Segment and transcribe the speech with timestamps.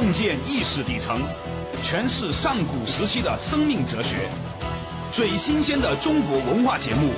[0.00, 1.20] 洞见意识底层，
[1.82, 4.28] 诠释上古时期的生命哲学，
[5.10, 7.10] 最新鲜的中国文化节目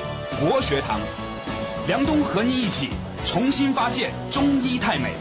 [0.48, 0.98] 《国学堂》，
[1.86, 2.88] 梁冬和你一起
[3.26, 5.12] 重新发现中医太美。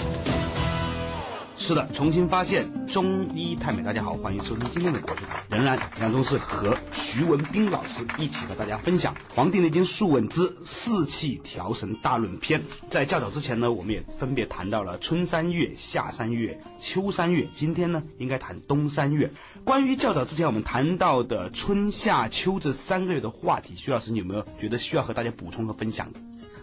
[1.62, 3.84] 是的，重新发现中医太美。
[3.84, 5.38] 大家好，欢迎收听今天的国学堂。
[5.50, 12.62] 仍然，梁冬是和徐文斌老师一起和大家分享《黄帝内经·素问之四气调神大论篇》。
[12.90, 17.46] 在较早之前呢，我们也分别谈到了春三月、夏三月、秋三月。
[17.54, 19.30] 今天呢，应该谈冬三月。
[19.66, 26.08] 关于较早之前我们谈到的春夏秋这三个月的话题，徐老师，你有没有觉得需要和大家补充和分享？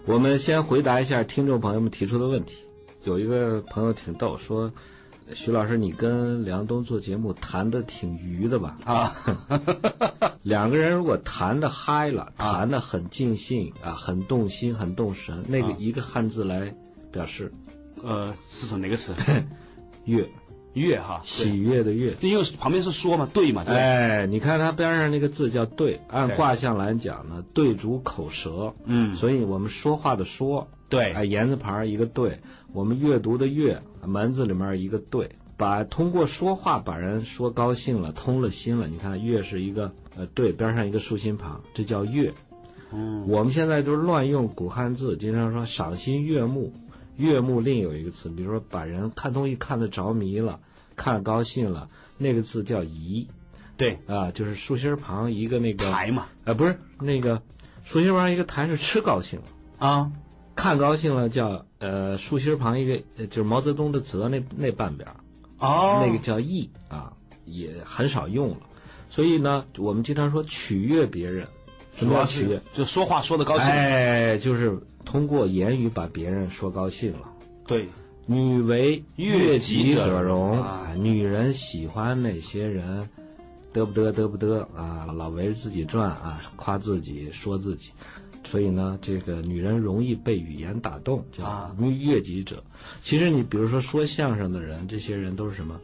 [0.06, 2.54] 我们先回答一下听众朋友们提出的问题。
[3.06, 4.72] 有一个朋友挺逗，说
[5.32, 8.76] 徐老师，你跟梁冬做节目谈的挺愉的吧？
[8.84, 9.14] 啊，
[10.42, 16.74] 两个人如果谈的嗨了，谈的很尽兴啊，很动心，很动神，那个一个汉字来
[17.12, 17.52] 表示，
[18.02, 19.14] 呃，是从哪个词？
[20.04, 20.28] 悦，
[20.76, 22.14] 悦哈，喜悦的悦。
[22.20, 23.74] 因为旁边是说嘛，对嘛，对。
[23.74, 30.68] 哎，你看它边上那个字叫对，按卦象来讲呢，对主口舌，嗯，所以我们说话的说。
[30.88, 32.38] 对，哎，言字旁一个对，
[32.72, 38.86] 我们阅读的阅，门字里面一个对，把通过说话把人说高兴了，通了心了。
[38.86, 42.34] 你看悦是一个呃对，边上一个竖心旁，这叫悦。
[42.92, 46.72] 嗯，我们现在就是乱用古汉字，经常说赏心悦目，
[47.16, 50.60] 悦目另有一个词，比如说把人看东西看得着迷了，
[50.96, 53.28] 看高兴了，那个字叫怡。
[53.76, 57.42] 对，啊，就是竖心旁一个那个台嘛，呃，不是那个
[57.84, 59.44] 竖心旁一个台是吃高兴了
[59.86, 60.12] 啊。
[60.54, 65.06] 看高兴了叫呃竖心旁一个就是毛泽东的泽那那半边
[65.58, 67.12] 哦，那个叫意啊，
[67.44, 68.56] 也很少用了。
[69.10, 71.48] 所以呢，我们经常说取悦别人，
[71.98, 72.62] 什么叫取悦？
[72.74, 73.66] 就说话说的高兴。
[73.66, 77.32] 哎，就是通过言语把别人说高兴了。
[77.66, 77.88] 对，
[78.26, 83.08] 女为悦己者容啊，女人喜欢哪些人
[83.72, 87.92] 得不得得不得啊，老围着自己转啊，夸自己说自己。
[88.44, 92.62] 所以呢，这个女人容易被语言打动，叫悦己者。
[93.02, 95.80] 其实你比如说说相声的人，这些人都是什么？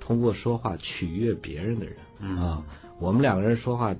[0.00, 2.64] 通过说话取悦别人的人啊。
[2.98, 3.94] 我们两个人说话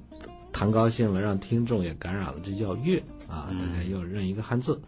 [0.52, 3.02] 谈高兴了，让听众也感染了，这叫悦
[3.32, 3.48] 啊。
[3.50, 4.80] 大家要认一个汉字。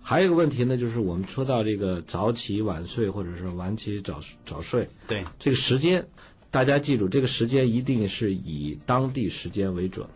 [0.00, 6.06] 还有一个问题呢，就是我们说到这个早起晚睡，或者是晚起早早睡，对这个时间，
[6.50, 10.06] 大家记住，这个时间一定是以当地时间为准。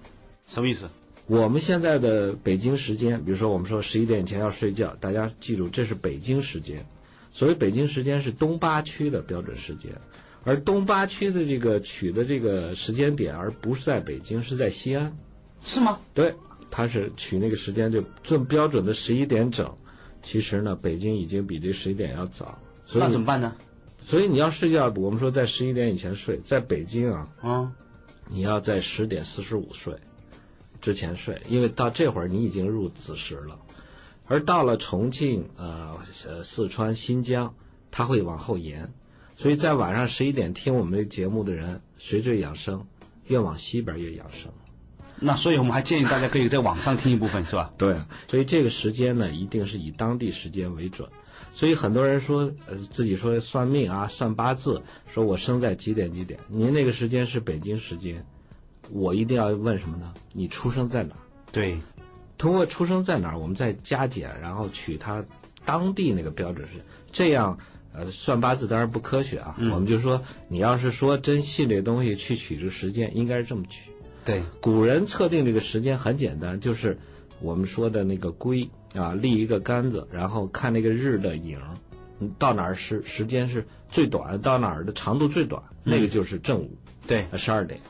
[0.48, 0.88] 什么意思？
[1.26, 6.87] 我们现在的北京时间，比如说我们说十一点以前要睡觉，大家记住这是北京时间。
[7.32, 9.93] 所谓北京时间是东八区的标准时间，
[10.44, 15.16] 而东八区的这个取的这个时间点，而不是在北京，是在西安，
[15.64, 16.00] 是吗？
[16.12, 16.34] 对，
[16.72, 19.76] 它是取那个时间就最标准的十一点整。
[20.22, 22.58] 其实呢，北京已经比这十一点要早。
[22.94, 23.54] 那怎么办呢？
[24.00, 27.72] 所以你要睡觉，我们说在十一点以前睡，在北京啊，嗯，
[28.30, 29.96] 你要在十点四十五睡。
[30.80, 33.60] 之前睡，因为到这会儿你已经入子时了，
[34.26, 36.00] 而到了重庆、呃、
[36.42, 37.54] 四川、新疆，
[37.92, 38.92] 它会往后延，
[39.36, 42.86] 所以在晚上十一点听我们这节目的人，随着养生，
[43.26, 44.52] 越往西边越养生。
[45.22, 47.70] 那所以我们还建议大家可以在网上听一部分，是吧？
[47.78, 51.08] 对，所以这个时间呢，一定是以当地时间为准。
[51.54, 58.24] 所以很多人说，呃，自己说算命啊，算八字，说我生在几点几点，您那个时间是北京时间。
[58.90, 60.12] 我一定要问什么呢？
[60.32, 61.20] 你出生在哪儿？
[61.52, 61.78] 对，
[62.36, 65.24] 通过出生在哪儿，我们再加减，然后取它
[65.64, 67.58] 当地那个标准是这样。
[67.94, 69.54] 呃，算八字当然不科学啊。
[69.58, 73.90] 我们就说，你要是说真信这东西，去取这个时间，应该是这么取。
[74.24, 76.98] 对，古人测定这个时间很简单，就是
[77.40, 81.58] 我们说的那个龟啊，立一个杆子，然后看那个日的影，
[82.38, 86.78] 到哪儿时时间是最短，到哪儿的长度最短，那个就是正午。
[87.06, 87.80] 对，十二点。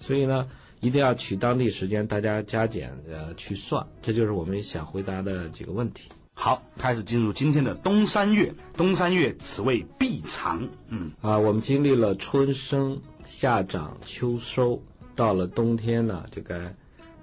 [0.00, 0.46] 所以呢，
[0.80, 6.10] 一定要取当地时间，大家加减呃去算，这就是我们想回答的几个问题。
[6.34, 8.54] 好，开始进入今天的冬三月。
[8.76, 10.68] 冬三月，此谓闭藏。
[10.88, 14.82] 嗯啊，我们经历了春生、夏长、秋收，
[15.18, 16.72] 到了冬天呢，就该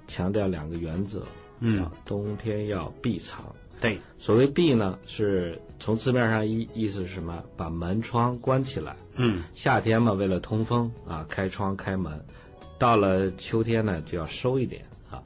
[0.05, 1.21] 强调两个原则，
[1.61, 3.55] 叫冬天要避藏。
[3.79, 7.41] 对，所谓闭呢，是从字面上意意思是什么？
[7.55, 8.97] 把门窗关起来。
[9.15, 12.25] 嗯，夏天嘛，为了通风啊，开窗开门。
[12.77, 15.23] 到了秋天呢，就要收一点啊。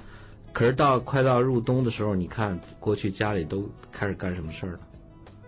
[0.54, 4.80] 可是到快到入冬的时候，你看过去家里都开始干什么事儿了？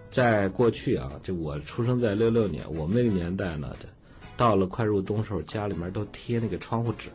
[0.10, 3.76] 在过去啊，就我出生在六六年，我们那个年代呢，
[4.42, 7.10] 到了快入冬时候，家里面都贴那个窗户纸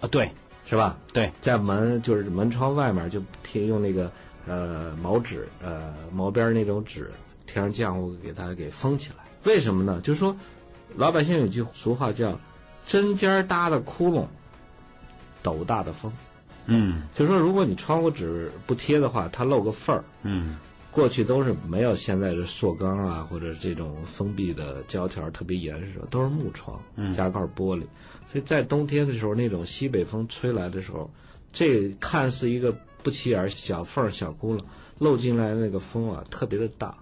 [0.00, 0.32] 啊，对，
[0.66, 0.96] 是吧？
[1.12, 4.10] 对，在门就是门窗外面就贴用那个
[4.48, 7.12] 呃毛纸呃毛边那种纸
[7.46, 9.18] 贴上浆糊给它给封起来。
[9.44, 10.00] 为什么呢？
[10.02, 10.34] 就是说
[10.96, 12.40] 老百姓有句俗话叫
[12.84, 14.26] “针尖搭的窟窿，
[15.44, 16.12] 斗大的风”。
[16.66, 20.02] 嗯，就说如果你窗户纸不贴的话，它漏个缝儿。
[20.22, 20.56] 嗯，
[20.94, 26.80] 过去都是没有现在的塑钢啊，或者这种封闭的胶条特别严实，都是木窗，
[27.12, 27.82] 加盖玻璃。
[28.30, 31.10] 所以在冬天的时候，那种西北风吹来的时候，
[31.52, 34.60] 这看似一个不起眼小缝小窟窿，
[35.00, 36.96] 漏进来的那个风啊，特别的大。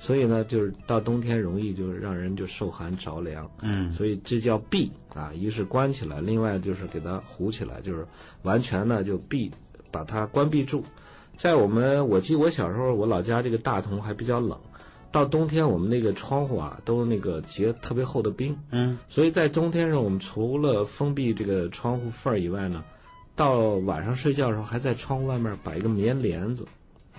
[0.00, 3.50] 所以呢，就是到冬天容易就是让人就受寒着凉。
[3.60, 8.08] 嗯，所以这叫闭啊，一是关起来，另外就是给它糊起来，就是
[8.42, 9.52] 完全呢就闭，
[9.92, 10.84] 把它关闭住。
[11.42, 14.58] 在我们我记得我小时候，我老家这个大同还比较冷，
[15.10, 18.58] 到冬天我们那个窗户啊都是那个结特别厚的冰。
[18.70, 22.84] 嗯，所以在冬天上，我们除了封闭这个窗户缝以外呢，
[23.36, 26.68] 到晚上睡觉的时候，还在窗户外面摆一个棉帘子。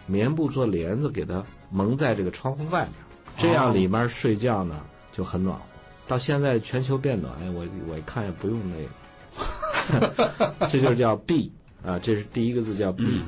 [0.05, 2.93] 棉布做帘子给它蒙在这个窗户外面，
[3.39, 4.81] 这样里面睡觉呢
[5.11, 5.63] 就很暖和。
[6.07, 11.53] 到现在全球变暖，我我一看也不用那个， 这就叫避
[11.83, 13.21] 啊，这是第一个字叫避。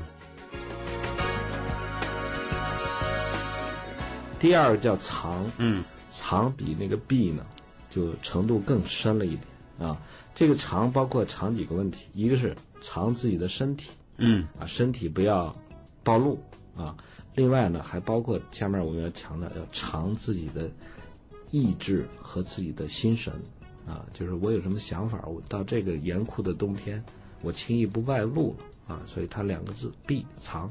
[4.43, 7.45] 第二个叫藏，嗯，藏比那个避呢
[7.89, 9.41] 就程度更深了一点
[9.79, 10.01] 啊。
[10.35, 15.55] 这个藏包括藏几个问题，一个是藏自己的身体，嗯，啊身体不要
[16.03, 16.39] 暴露。
[16.75, 16.97] 啊，
[17.35, 20.69] 另外呢，还包括下面我们要强调要藏自己的
[21.49, 23.33] 意志和自己的心神
[23.87, 27.01] 啊，就是我有什么想法，我到这个严酷的冬天，
[27.41, 28.57] 我轻易不外露
[28.89, 30.69] 啊，所以它两个字避藏，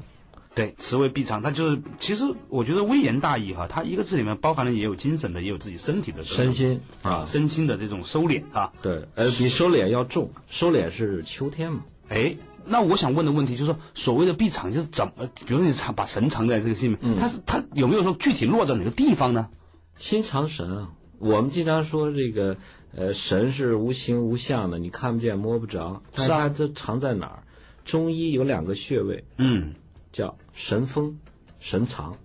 [0.55, 12.37] 对，词为必藏，它就是其实我觉得微言大义哈，它一个字里面包含了也有精神的，也有自己身体的身心啊，身心的这种收敛啊，对，呃，比收敛要重，收敛是秋天嘛，哎。
[12.65, 15.27] 那我想问的问题就是说，所谓的闭藏就是怎么？
[15.45, 19.49] 比如你藏把神藏在这个心里面，它是它有没有说具体落在哪个地方呢？
[19.97, 20.89] 心藏神啊，
[21.19, 22.55] 我们经常说这个
[22.95, 27.43] 呃神是无形无相的，你看不见摸不着，但它这藏在哪儿？
[27.83, 29.73] 中医有两个穴位，嗯，
[30.13, 31.19] 叫神封、
[31.59, 32.15] 神藏。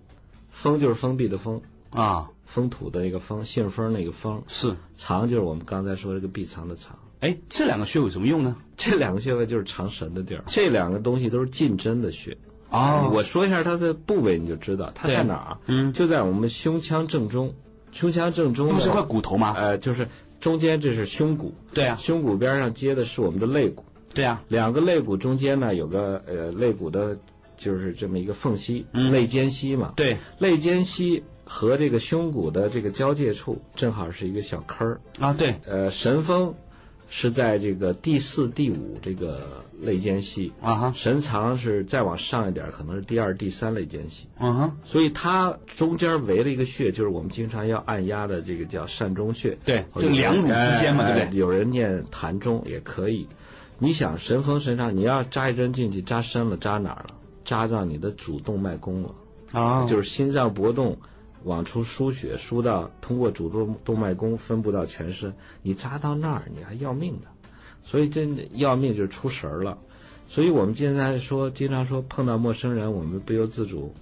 [0.51, 6.99] 封就是封闭的封啊，封土的那个封，信封那个封是藏就是我们刚才说这个闭藏的藏。
[7.21, 8.57] 哎，这两个穴位有什么用呢？
[8.77, 10.43] 这两个穴位就是藏神的地儿。
[10.47, 12.37] 这两个东西都是进针的穴。
[12.69, 15.57] 哦，我说一下它的部位，你就知道它在哪儿。
[15.65, 17.53] 嗯，就在我们胸腔正中。
[17.91, 19.53] 胸腔正中不是块骨头吗？
[19.57, 20.09] 呃，就是
[20.39, 21.55] 中间这是胸骨。
[21.73, 21.95] 对啊。
[21.99, 23.85] 胸骨边上接的是我们的肋骨。
[24.13, 24.43] 对啊。
[24.47, 27.17] 两个肋骨中间呢有个呃肋骨的，
[27.59, 29.93] 就是这么一个缝隙，肋间隙嘛。
[29.95, 30.17] 对。
[30.39, 35.01] 肋间隙和这个胸骨的这个交界处，正好是一个小坑儿。
[35.19, 35.59] 啊，对。
[35.67, 36.55] 呃，神风。
[37.11, 44.27] 是在这个第四、第五这个肋间隙啊哈，神藏是再往上一点，可能是第二、第三肋间隙。
[44.37, 49.57] 嗯哼，所以它中间围了一个穴，就是我们经常要按压的这个叫膻中穴。
[49.65, 51.39] 对，就两乳之间嘛，对不对？
[51.39, 53.27] 有人念膻中也可以。
[53.79, 57.15] 你想神风身上，你要扎一针进去，扎深了，扎哪儿了？
[57.45, 59.15] 扎到你的主动脉弓了
[59.51, 60.97] 啊，就是心脏搏动。
[61.45, 65.33] 往出输血，输到通过主动动脉弓分布到全身，
[65.63, 67.27] 你扎到那儿你还要命的，
[67.85, 69.77] 所以真要命就是出神儿了。
[70.27, 73.93] 所以我们经常说，经常说碰到陌生人，我们不由自主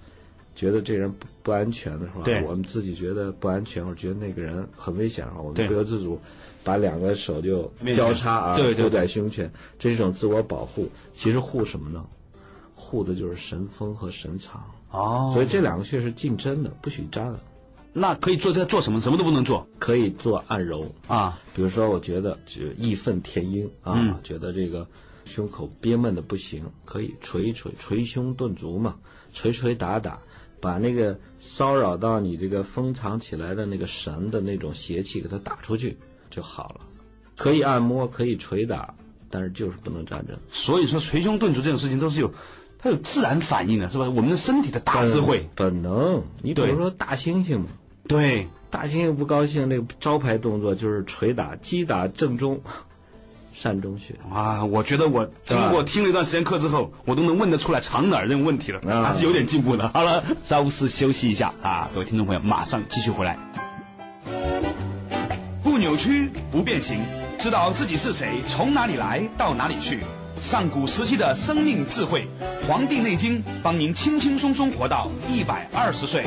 [0.56, 2.24] 觉得这人不不安全的时候？
[2.24, 6.20] 对，我们自己觉得不安全，或者觉得那个人很危险的话，我们不由自主
[6.64, 10.88] 把两个手就交叉啊，护在胸前，这是一种自我保护。
[11.14, 12.04] 其实护什么呢？
[12.78, 14.62] 护的就是神风和神藏。
[14.90, 17.38] 哦，所以这两个穴是竞争的，不许扎的。
[17.92, 19.00] 那可以做在做什么？
[19.00, 19.66] 什么都不能做。
[19.78, 24.86] 可以做按揉啊，比如说，我觉得就义愤填膺啊，觉得这个
[25.24, 28.96] 胸口憋闷的不行，可以捶一捶，捶胸顿足嘛，
[29.34, 30.20] 捶捶打打，
[30.60, 35.98] 把那个骚扰到你这个封藏起来的那个神的那种邪气给它打出去
[36.30, 36.80] 就好了。
[37.36, 38.94] 可以按摩，可以捶打，
[39.28, 40.38] 但是就是不能扎针。
[40.50, 42.32] 所以说，捶胸顿足这种事情都是有。
[42.80, 44.08] 它有自然反应的，是吧？
[44.08, 46.22] 我们的身体的大智慧，本能。
[46.42, 47.64] 你比如说大猩猩嘛，
[48.06, 52.60] 对，大猩猩不高兴，那个招牌动作就是捶打，击打正中，
[53.58, 54.14] 膻中穴。
[54.32, 59.88] 啊，我觉得我经过听了一段时间课之后，我都能问得出来藏哪儿这种问题了，还是有点进步的。
[59.94, 63.36] 好了，稍事休息一下啊，各位听众朋友，马上继续回来。
[65.64, 67.00] 不扭曲，不变形，
[67.38, 69.98] 知道自己是谁，从哪里来到哪里去。
[70.40, 72.28] 上古时期的生命智慧，
[72.66, 76.24] 《黄帝内经》帮您轻轻松松活到一百二十岁。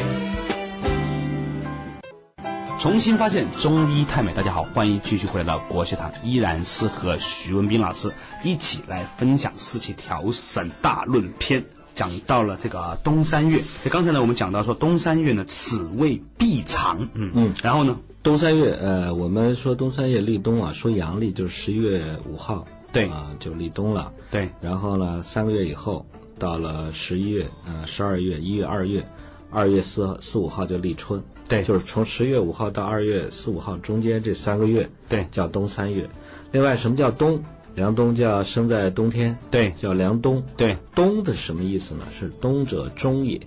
[2.80, 8.12] 重新发现中医太美，大家好，欢迎继续回来到国学堂，依然是和徐文斌老师
[8.44, 11.62] 一起来分享《四气调神大论篇》
[11.96, 13.62] 《讲到了这个东三月。
[13.84, 17.08] 这刚才呢，我们讲到说东三月呢，此谓必长。
[17.14, 17.54] 嗯嗯。
[17.62, 24.12] 然后呢，东三月，呃，我们说东三月立冬啊，说阳历就是十一月五号，对啊，就立冬了。
[24.30, 24.50] 对。
[24.62, 26.06] 然后呢，三个月以后，
[26.38, 29.06] 到了十一月、呃十二月、一月、二月，
[29.50, 31.24] 二月四四五号就立春。
[31.48, 31.64] 对。
[31.64, 36.10] 就是从十月五号到二月四五号中间这三个月，对，叫冬三月。
[36.52, 37.44] 另外，什么叫冬？
[37.74, 40.44] 梁冬叫生在冬天，对，叫梁冬。
[40.58, 42.04] 对，冬的什么意思呢？
[42.20, 43.40] 是冬者中也，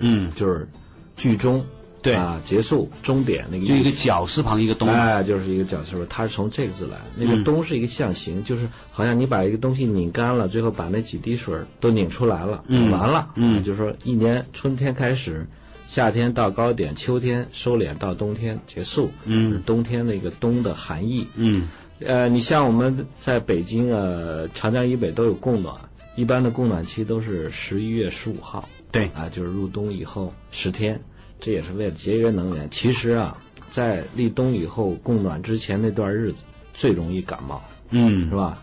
[0.00, 0.68] 嗯，就是
[1.16, 1.64] 剧终，
[2.02, 3.66] 对啊，结束终点那个。
[3.66, 4.88] 就一个绞丝旁一个东。
[4.88, 6.98] 哎，就是一个绞丝，它是从这个字来。
[7.16, 15.46] 那个东是一个象形，就是好像你把一个东西拧干了，最后把那几滴水都拧出来了，拧完了，嗯，就是说一年春天开始，
[15.86, 21.68] 夏天到高点，秋天收敛到冬天结束，嗯，冬天那个冬的含义，嗯。
[22.04, 25.76] 呃，你像我们在北京啊，长江以北都有供暖，
[26.16, 28.68] 一般的供暖期都是十一月十五号。
[28.90, 31.00] 对啊，就是入冬以后十天，
[31.42, 32.70] 这也是为了节约能源。
[32.70, 33.36] 其实啊，
[33.70, 38.62] 在立冬以后供暖之前那段日子最容易感冒，嗯，是吧？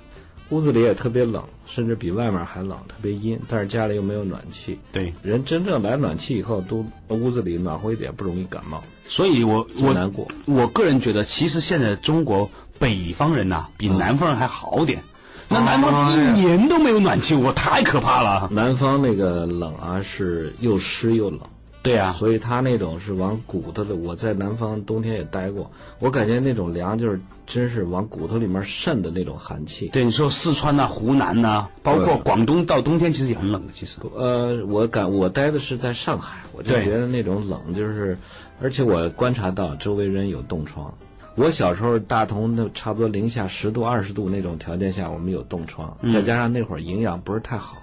[0.50, 3.40] 屋子里也特别冷，甚至比外面还冷，特别阴。
[3.48, 8.84] 但是家里又没有暖气，对，人真正来暖气以后，都屋子里暖和一点，不容易感冒。
[9.08, 10.28] 所以我我难过。
[10.48, 15.04] 我个人觉得，其实现在中国北方人呐，比南方人还好点。
[15.50, 18.50] 那南方是一年都没有暖气，我太可怕了。
[18.52, 21.40] 南方那个冷啊，是又湿又冷。
[21.82, 23.96] 对呀，所以它那种是往骨头的。
[23.96, 29.88] 我在南方冬天也待过，我感觉那种凉就是真是往骨头里面渗的那种寒气。
[29.88, 33.74] 对，你说四川呐、湖南呐，包括广东，到冬天其实也很冷的。
[33.74, 38.18] 其实，呃，我感我待的是在上海，我就觉得那种冷就是，
[38.62, 40.94] 而且我观察到周围人有冻疮。
[41.36, 47.78] 我小时候大同那差不多零下十度、二十度那种条件下，我们有冻疮，再加上那会儿营养不是太好。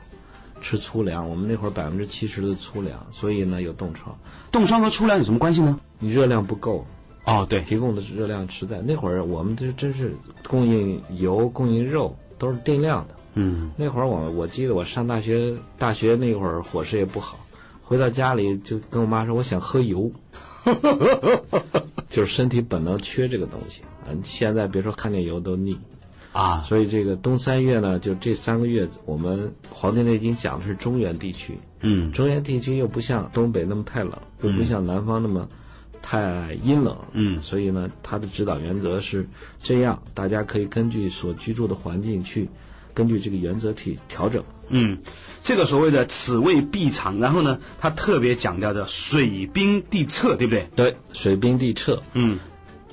[0.68, 4.18] 吃粗粮，我们那会儿百分之七十的粗粮，所以呢有冻疮。
[4.50, 5.78] 冻疮和粗粮有什么关系呢？
[6.00, 6.84] 你热量不够。
[7.24, 8.80] 哦，对，提供的热量实在。
[8.80, 10.16] 那会儿我们这真是
[10.48, 13.14] 供应油、供应肉都是定量的。
[13.34, 13.70] 嗯。
[13.76, 17.38] 那会儿我我记得我上大学，大学那会儿伙食也不好，
[17.84, 20.10] 回到家里就跟我妈说我想喝油，
[22.10, 23.82] 就是身体本能缺这个东西。
[24.04, 25.78] 啊，现在别说看见油都腻。
[26.36, 31.58] 啊，所以这个冬三月呢，就这三个月，我们《黄帝内经》讲的是中原地区。
[31.80, 34.12] 嗯，中原地区又不像东北那么太冷，
[34.42, 35.48] 又不像南方那么
[36.02, 36.98] 太阴冷。
[37.12, 39.30] 嗯，所以呢，它的指导原则是
[39.62, 42.50] 这样，大家可以根据所居住的环境去，
[42.92, 44.44] 根据这个原则去调整。
[44.68, 44.98] 嗯，
[45.42, 50.68] 这个所谓的此谓必长，然后呢，他特别强调的水冰地彻，对不对？
[50.76, 52.02] 对，水冰地彻。
[52.12, 52.38] 嗯，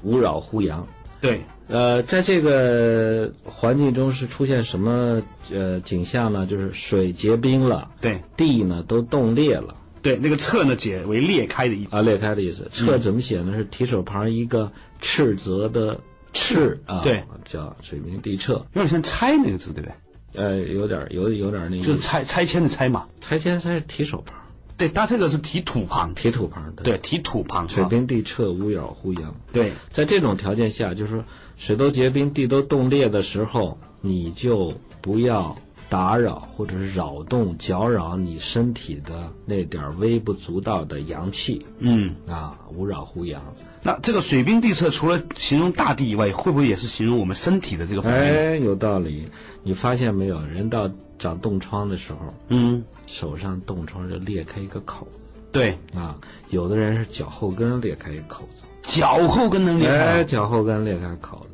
[0.02, 0.88] 无扰乎阳。
[1.20, 1.44] 对。
[1.68, 6.46] 呃，在这个环境中是出现什么呃景象呢？
[6.46, 12.70] 就是水结冰了，对，地呢都冻裂了，对，那个彻呢解为裂开的意思啊，裂开的意思。
[12.72, 13.54] 彻怎么写呢？
[13.56, 16.02] 是提手旁一个斥责的
[16.34, 19.94] 斥啊，对，叫水平地彻，有点像拆那个字，对不对？
[20.36, 24.43] 呃，有点有有点那个，就是拆拆迁的拆嘛，拆迁它是提手旁。
[24.76, 26.84] 对，它这个是提土旁，提土旁的。
[26.84, 27.70] 对，提土旁。
[27.70, 29.36] 水冰地彻，无扰乎阳。
[29.52, 31.24] 对，在这种条件下，就是
[31.58, 35.58] 水都结冰，地都冻裂的时候，你就不要
[35.90, 41.66] 打扰或者是扰动、搅扰你身体的那点微不足道的阳气。
[41.80, 43.42] 嗯，啊，无扰乎阳。
[43.84, 48.02] 那这个水冰地彻，除了形容大地以外，会不会也是形容我们身体的这个？
[48.10, 49.28] 哎，有道理。
[49.64, 50.42] 你发现没有？
[50.46, 55.08] 人到长冻疮的时候，嗯，手上冻疮就裂开一个口。
[55.52, 56.18] 对啊，
[56.50, 58.64] 有的人是脚后跟裂开一个口子。
[58.84, 59.98] 脚后跟能裂开？
[59.98, 61.53] 哎，脚后跟裂开口子，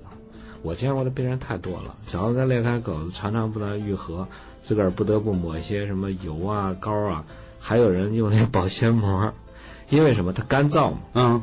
[0.62, 1.96] 我见过的病人太多了。
[2.08, 4.28] 脚后跟裂开口子，常常不能愈合，
[4.62, 7.26] 自个儿不得不抹一些什么油啊、膏啊，
[7.60, 9.34] 还有人用那保鲜膜，
[9.90, 10.34] 因为什么？
[10.34, 10.98] 它干燥嘛。
[11.14, 11.42] 嗯。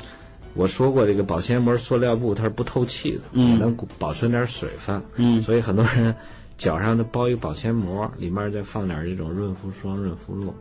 [0.54, 6.14] 我说过，这个保鲜膜、塑料布它是不透气的，嗯，能保存点水分，嗯，所以很多人
[6.56, 10.54] 脚上都包一保鲜膜，里面再放点这种润肤霜、润肤露，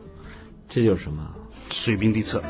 [0.68, 1.26] 这就是什么？
[1.70, 2.42] 水冰地彻，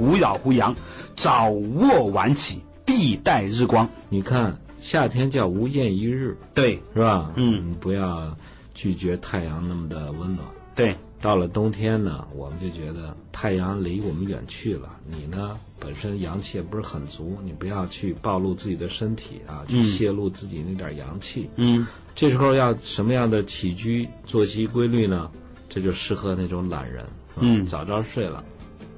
[0.00, 0.74] 无扰乎阳，
[1.16, 3.88] 早卧晚起，必待日光。
[4.08, 7.32] 你看，夏天叫无厌一日，对，是吧？
[7.36, 8.36] 嗯，不要
[8.74, 10.96] 拒绝太阳那么的温暖，对。
[11.20, 14.88] 到了冬天呢，我们就觉得太阳离我们远去了。
[15.08, 21.48] 你呢，本身阳气也不是很足，你不要去暴露自己的身体啊，去泄露自己那点阳气。
[21.54, 25.30] 嗯，这时候要什么样的起居作息规律呢？
[25.68, 27.06] 这就适合那种懒人。
[27.36, 28.44] 嗯，早早睡了，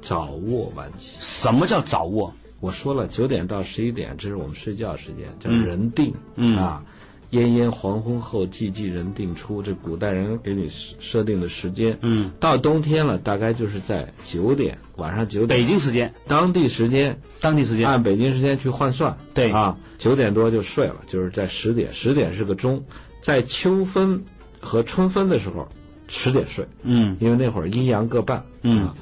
[0.04, 1.16] 早卧晚起。
[1.18, 2.32] 什么叫早卧？
[2.60, 6.14] 我说了，九点到十一点，这是我们睡觉时间，叫人定。
[6.36, 6.84] 嗯啊。
[7.30, 9.60] 燕燕黄昏后，寂寂人定出。
[9.60, 10.70] 这古代人给你
[11.00, 11.98] 设定的时间。
[12.00, 15.48] 嗯，到冬天了，大概就是在九点，晚上九点。
[15.48, 19.18] 北京时间，当地时间，当地时间，按北京时间去换算。
[19.34, 22.84] 对啊，九点多就睡了，就是在十点，十点是个钟。
[23.20, 24.22] 在秋分
[24.60, 25.68] 和春分的时候，
[26.06, 26.68] 十点睡。
[26.82, 28.44] 嗯，因为那会儿阴阳各半。
[28.62, 28.94] 嗯，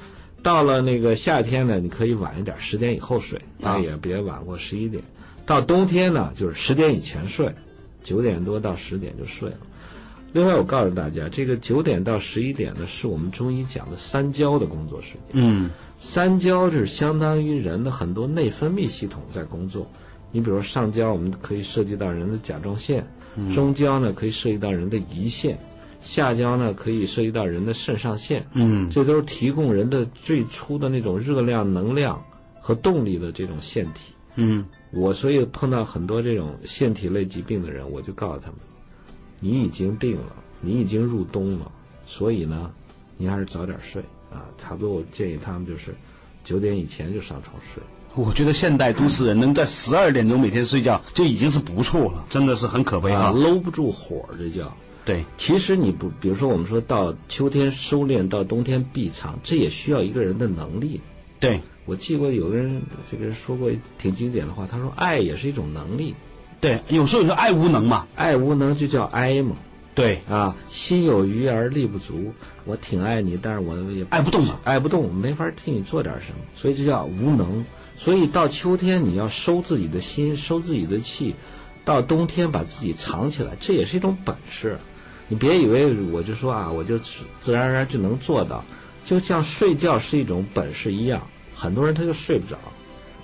[0.43, 5.05] 到了那个夏天呢，你可以晚一点，十点以后睡，但也别晚过十一点。
[5.47, 7.55] 到冬天呢，就是十点以前睡。
[8.05, 9.57] 九点多到十点就睡了。
[10.33, 15.21] 另外，我告诉大家，这个九点到十一点呢，是我们中医讲的三焦的工作时间。
[15.35, 15.71] 嗯，
[16.01, 19.89] 三焦是相当于人的很多内分泌系统在工作。
[20.33, 23.03] 你比如上焦，我们可以涉及到人的甲状腺；
[23.55, 25.55] 中焦呢，可以涉及到人的胰腺；
[26.03, 28.47] 下焦呢，可以涉及到人的肾上腺。
[28.53, 32.23] 嗯，这都是提供人的最初的那种热量、能量
[32.61, 34.15] 和动力的这种腺体。
[34.37, 34.65] 嗯。
[34.95, 38.57] 我所以碰到很多这种腺体类疾病的人，我就告诉他们：
[39.41, 41.73] 你已经病了，你已经入冬了，
[42.05, 42.71] 所以呢，
[43.17, 44.45] 你还是早点睡啊。
[44.59, 45.95] 差不多，我建议他们就是
[46.45, 47.83] 九点以前就上床睡。
[48.15, 54.77] 我觉得现代都市人能在十二点钟每天睡觉就已经是不错了，真的是很可悲啊，搂不住火这叫。
[55.05, 61.01] 对，其实你不，比如说我们说到秋天收敛，到冬天闭藏，这也需要一个人的能力。
[61.41, 61.61] 对。
[61.85, 62.81] 我记过有个人，
[63.11, 63.69] 这个人说过
[63.99, 66.15] 挺经典的话，他说：“爱也是一种能力。”
[66.63, 69.57] 对，有时候说爱无能嘛，爱无能就叫哀嘛。
[69.93, 72.35] 对啊，心有余而力不足。
[72.65, 77.65] 我挺爱你，但是我也爱不动了，爱不动，没法替你做点什么，所以这叫无能。
[77.97, 81.35] 所以到秋天你要收自己的心，收自己的气；
[81.85, 84.79] 到冬天把自己藏起来，这也是一种本事。
[85.29, 86.99] 你别以为我就说啊，我就
[87.41, 88.65] 自然而然就能做到，
[89.05, 91.23] 就像睡觉是一种本事一样。
[91.55, 92.59] 很多人他就睡不着，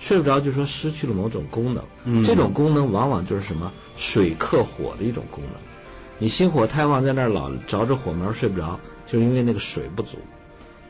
[0.00, 1.84] 睡不着就说失去了某种功能。
[2.04, 5.52] 嗯，这种功能往往就是什么水克火的一种功能。
[6.18, 10.18] 你心火太旺，在那儿老着着火苗睡不着，就是因为那个水不足。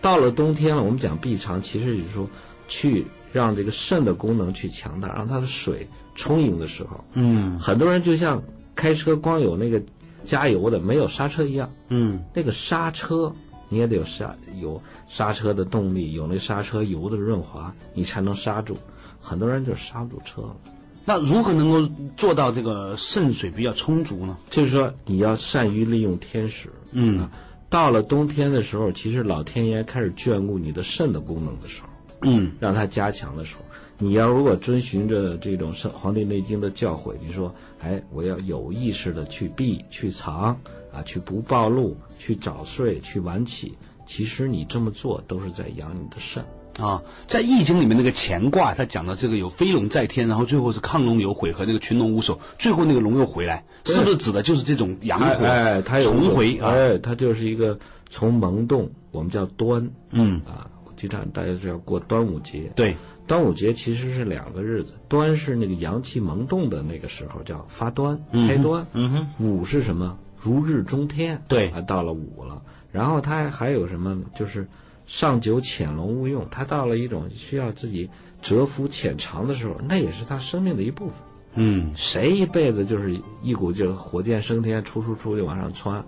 [0.01, 2.29] 到了冬天了，我们讲闭藏，其实就是说
[2.69, 7.05] 去让这个肾的功能去强大，让它的水充盈的时候。
[7.15, 8.43] 嗯，很多人就像
[8.75, 9.83] 开车光有那个
[10.29, 11.71] 加油的，没有刹车一样。
[11.89, 13.35] 嗯，那个刹车。
[13.71, 18.79] 你也得有刹有刹车的动力，有那刹车油的润滑，你才能刹住。
[19.21, 20.57] 很多人就刹不住车了。
[21.05, 24.39] 那如何能够做到这个肾水比较充足呢？
[24.49, 26.73] 就是说你要善于利用天时。
[26.93, 27.29] 嗯，
[27.69, 31.89] 到了冬天的时候，其实老天爷开始眷顾你的肾的功能的时候，
[32.23, 33.61] 嗯，让它加强的时候，
[33.99, 40.61] 你要如果遵循着这种《黄帝内经》的教诲，你说，哎，我要有意识的去避、去藏
[40.93, 41.97] 啊，去不暴露。
[42.21, 46.43] 去早睡，去晚起，其实你这么做都是在养你的肾
[46.85, 47.01] 啊。
[47.29, 55.45] 在《易经》里面那个乾卦，它讲的这个有飞龙在天，然后最后是亢龙有悔和那个群龙无首，最后那个龙又回来，是不是指的就是这种阳火？
[55.45, 57.79] 哎，它重回，哎，它就是一个
[58.11, 62.97] 从萌动，我们叫端，嗯啊，经常大家是要过端午节，对，
[63.29, 70.19] 端午节其实是两个日子，端是那个阳气萌动的那个时候，叫发端，开端，嗯哼，午是什么？
[70.41, 72.63] 如日中天，对，还到了午了。
[72.91, 74.19] 然后它还有什么？
[74.35, 74.67] 就是
[75.07, 76.47] 上九潜龙勿用。
[76.51, 78.09] 它到了一种需要自己
[78.41, 81.15] 蛰伏潜藏的时候，那也是他生命的一部分。
[81.55, 86.05] 嗯，谁一辈子就是一股劲火箭升天，出出出就往上窜，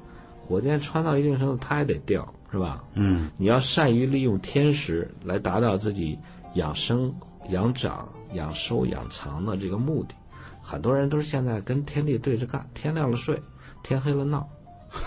[0.46, 2.84] 火箭窜到一定程度，它也得掉，是吧？
[2.94, 6.18] 嗯，你要善于利用天时来达到自己
[6.54, 7.14] 养生、
[7.50, 10.14] 养长、养收、养藏的这个目的。
[10.62, 13.42] 很多人都是现在跟天地对着干，天亮了睡。
[13.82, 14.46] 天黑了闹，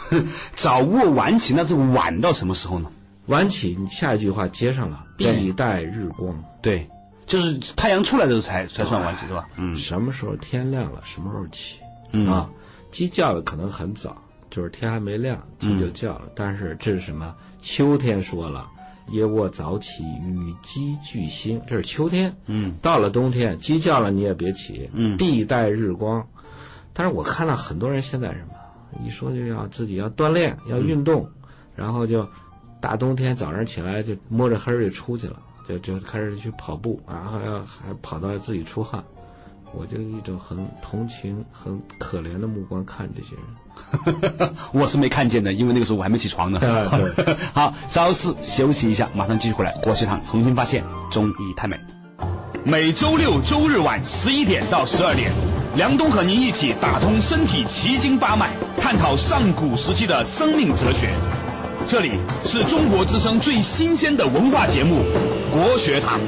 [0.58, 2.92] 早卧晚起，那是晚到什么时候呢？
[3.28, 6.44] 晚起，你下一句话接上了，必待日光。
[6.60, 6.90] 对，
[7.28, 9.48] 就是太阳出来的时候才才算晚起，是吧？
[9.58, 9.76] 嗯。
[9.78, 11.78] 什么时候天亮了，什么时候起？
[12.14, 12.50] 嗯啊，
[12.92, 14.18] 鸡叫的可能很早，
[14.50, 16.24] 就是天还没亮，鸡就叫了。
[16.36, 17.36] 但是这是什么？
[17.62, 18.68] 秋天说了，
[19.08, 22.36] 夜卧早起，与鸡俱兴，这是秋天。
[22.48, 22.76] 嗯。
[22.82, 24.90] 到了冬天，鸡叫了你也别起。
[24.94, 25.18] 嗯。
[25.18, 26.28] 必带日光。
[26.94, 31.28] 但是我看到很多人现在什么，一说就要自己要锻炼，要运动，
[31.76, 32.28] 然后就
[32.80, 39.04] 大冬天早上起来就摸着黑就出去了，就就开始去跑步，然后要还跑到自己出汗，
[39.76, 44.54] 我就一种很同情、很可怜的目光看这些人。
[44.72, 46.60] 我是没看见的，因为那个时候我还没起床呢。
[46.60, 49.72] 对， 好，稍事休息一下，马上继续回来。
[49.82, 51.80] 国学堂重新发现中医太美。
[52.64, 55.32] 每周六周日晚十一点到十二点。
[55.76, 61.12] 梁冬和您一起打通身体奇经八脉，探讨上古时期的生命哲学。
[61.88, 62.12] 这里
[62.46, 65.04] 是中国之声最新鲜的文化节目
[65.52, 66.20] 《国学堂》。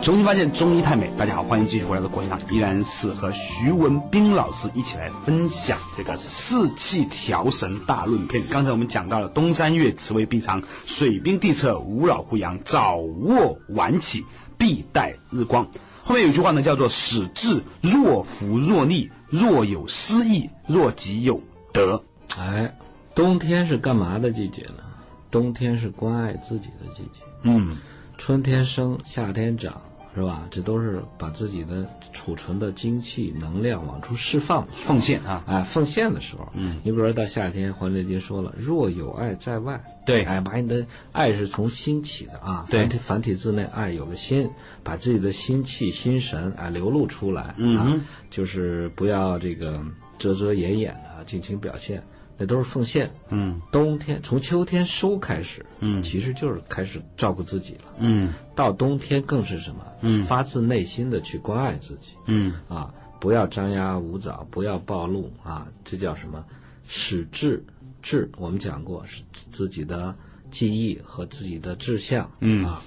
[0.00, 8.42] 重新发现中医太美，大家好，欢迎继续回来的国学堂，依然是和徐文斌老师一起来分享这个四气调神大论篇。
[8.48, 14.24] 刚才我们讲到了冬三月，慈为必藏，水冰地侧，无扰乎阳，早卧晚起，
[14.56, 15.66] 必待日光。
[16.04, 22.02] 后面有句话呢，叫做使志若浮若逆，若有失意，若即有得。
[22.38, 22.74] 哎，
[23.14, 24.84] 冬天是干嘛的季节呢？
[25.30, 27.22] 冬天是关爱自己的季节。
[27.42, 27.76] 嗯，
[28.16, 29.82] 春天生，夏天长，
[30.18, 30.48] 是吧？
[30.50, 36.48] 这都是把自己的储存的精气能量往出释放、奉献啊，哎，奉献的时候。
[36.54, 42.66] 嗯，你比如说到夏天，《黄帝内经》说了：“若有爱在外。”对，哎，把你的爱是从心起的啊。
[42.68, 44.50] 对，繁体繁体字内爱有个心，
[44.82, 47.54] 把自己的心气、心神啊流露出来。
[47.56, 49.80] 嗯，就是不要这个
[50.18, 52.02] 遮遮掩掩的，尽情表现。
[52.38, 53.10] 那都是奉献。
[53.28, 57.80] 嗯，冬天从秋天收开始，嗯，其实就是开始照顾自己了。
[57.98, 59.84] 嗯，到冬天更是什么？
[60.00, 62.14] 嗯，发自内心的去关爱自己。
[62.26, 66.44] 嗯，啊，不要张牙舞爪，不要暴露啊，这叫什么？
[66.86, 67.66] 使志
[68.00, 70.14] 志，我们讲过是自己的
[70.50, 72.30] 记忆和自己的志向。
[72.40, 72.82] 嗯啊，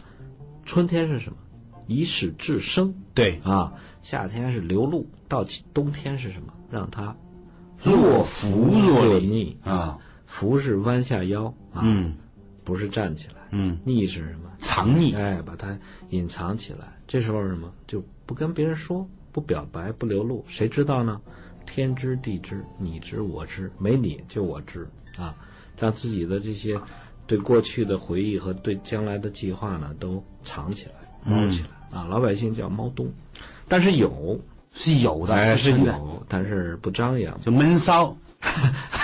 [0.66, 1.38] 春天是什么？
[1.88, 2.96] 以始志生。
[3.14, 6.54] 对啊，夏天是流露，到冬天是什么？
[6.72, 7.18] 让它。
[7.84, 12.16] 若浮若逆啊，浮是弯下腰啊，嗯，
[12.64, 14.52] 不是站起来，嗯，逆是什么？
[14.60, 15.78] 藏匿，哎，把它
[16.10, 17.00] 隐藏起来。
[17.08, 17.74] 这时候什么？
[17.88, 21.20] 就不跟别人说，不表白，不流露，谁知道呢？
[21.66, 25.36] 天知地知，你知我知，没你就我知啊！
[25.78, 26.80] 让自己的这些
[27.26, 30.92] 对过去的回忆和对将来的计划呢，都藏起来，
[31.24, 32.06] 猫起来啊！
[32.06, 33.12] 老百姓叫猫冬，
[33.68, 34.40] 但是有。
[34.74, 38.18] 是有的，哎，是有，但是不张扬，就闷骚，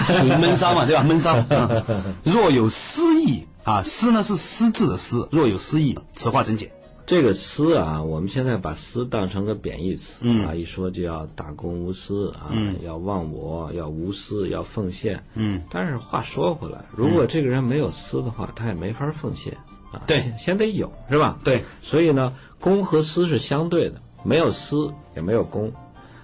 [0.08, 1.04] 属 于闷骚嘛，对吧？
[1.04, 1.38] 闷骚。
[2.24, 6.72] 若有私意啊，私呢是私字的私，若有私意，此话怎解？
[7.06, 15.62] 这个私啊，我们现在把私当成个贬义词，嗯啊，一说就要大公无私啊，嗯要忘我，要无私，要奉献，嗯。
[15.70, 19.58] 但是话说回来，如果这个人没有私的话，他也没法奉献
[19.94, 20.02] 啊。
[20.06, 21.40] 对，先得有，是吧？
[21.46, 21.64] 对。
[21.82, 24.02] 所以呢，公和私是相对的。
[24.24, 25.72] 没有私，也没有公，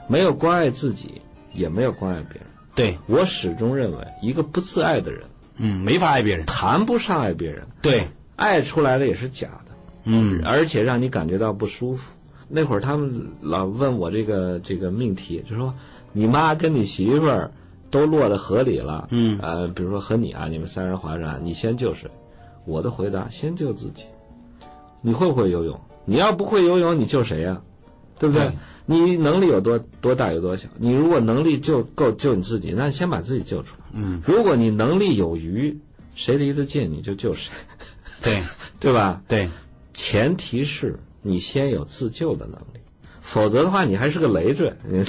[0.07, 1.21] 没有关爱自己，
[1.53, 2.47] 也没有关爱别人。
[2.75, 5.21] 对我始终认为，一个不自爱的人，
[5.57, 7.67] 嗯，没法爱别人，谈不上爱别人。
[7.81, 9.71] 对，爱出来的也是假的，
[10.05, 12.11] 嗯，而且让你感觉到不舒服。
[12.49, 15.75] 那会儿他们老问我这个这个命题，就说
[16.11, 17.51] 你妈跟你媳妇儿
[17.89, 22.09] 都落到河里了，嗯，呃，比如说和你啊，你们三人划船，你先救谁？
[22.65, 24.05] 我的回答，先救自己。
[25.01, 25.79] 你会不会游泳？
[26.05, 27.61] 你要不会游泳，你救谁呀？
[28.23, 28.53] 对不对？
[28.85, 30.69] 你能力有多多大有多小？
[30.77, 33.85] 你如果能力就够救你自己，那先把自己救出来。
[33.93, 35.79] 嗯，如果你能力有余，
[36.15, 37.51] 谁离得近你就救谁。
[38.21, 38.43] 对，
[38.79, 39.21] 对吧？
[39.27, 39.49] 对，
[39.93, 42.79] 前提是你先有自救的能力，
[43.21, 44.73] 否则的话你还是个累赘。
[44.87, 45.03] 你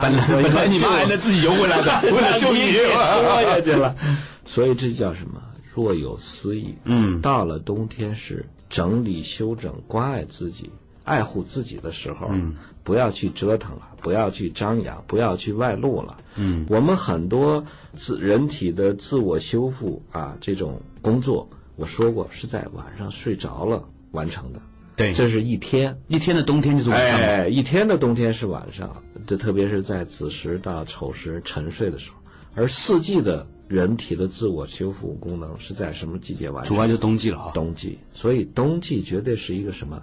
[0.00, 3.96] 本来本来你妈还能自己游回来的，为了救你拖下去了。
[4.44, 5.42] 所以这叫什么？
[5.74, 6.74] 若有思意。
[6.84, 10.70] 嗯，到了冬天是整理修整、关爱自己。
[11.08, 17.64] 爱护自己的时候，嗯，不要去折腾了，不要去张扬，不要去外露了，嗯，我们很多
[17.96, 24.60] 自人体的自我修复啊，这种工作，我说过是在晚上睡着了完成的，
[24.96, 32.16] 对，这是一天，一天的冬天就是晚上，哎，一天的冬天是晚上，这特别是在子时到丑时沉睡的时候，
[32.54, 36.74] 而四季的人体的自我修复功能是在什么季节完成？
[36.74, 40.02] 主要就冬季了啊，冬季，所以冬季绝对是一个什么？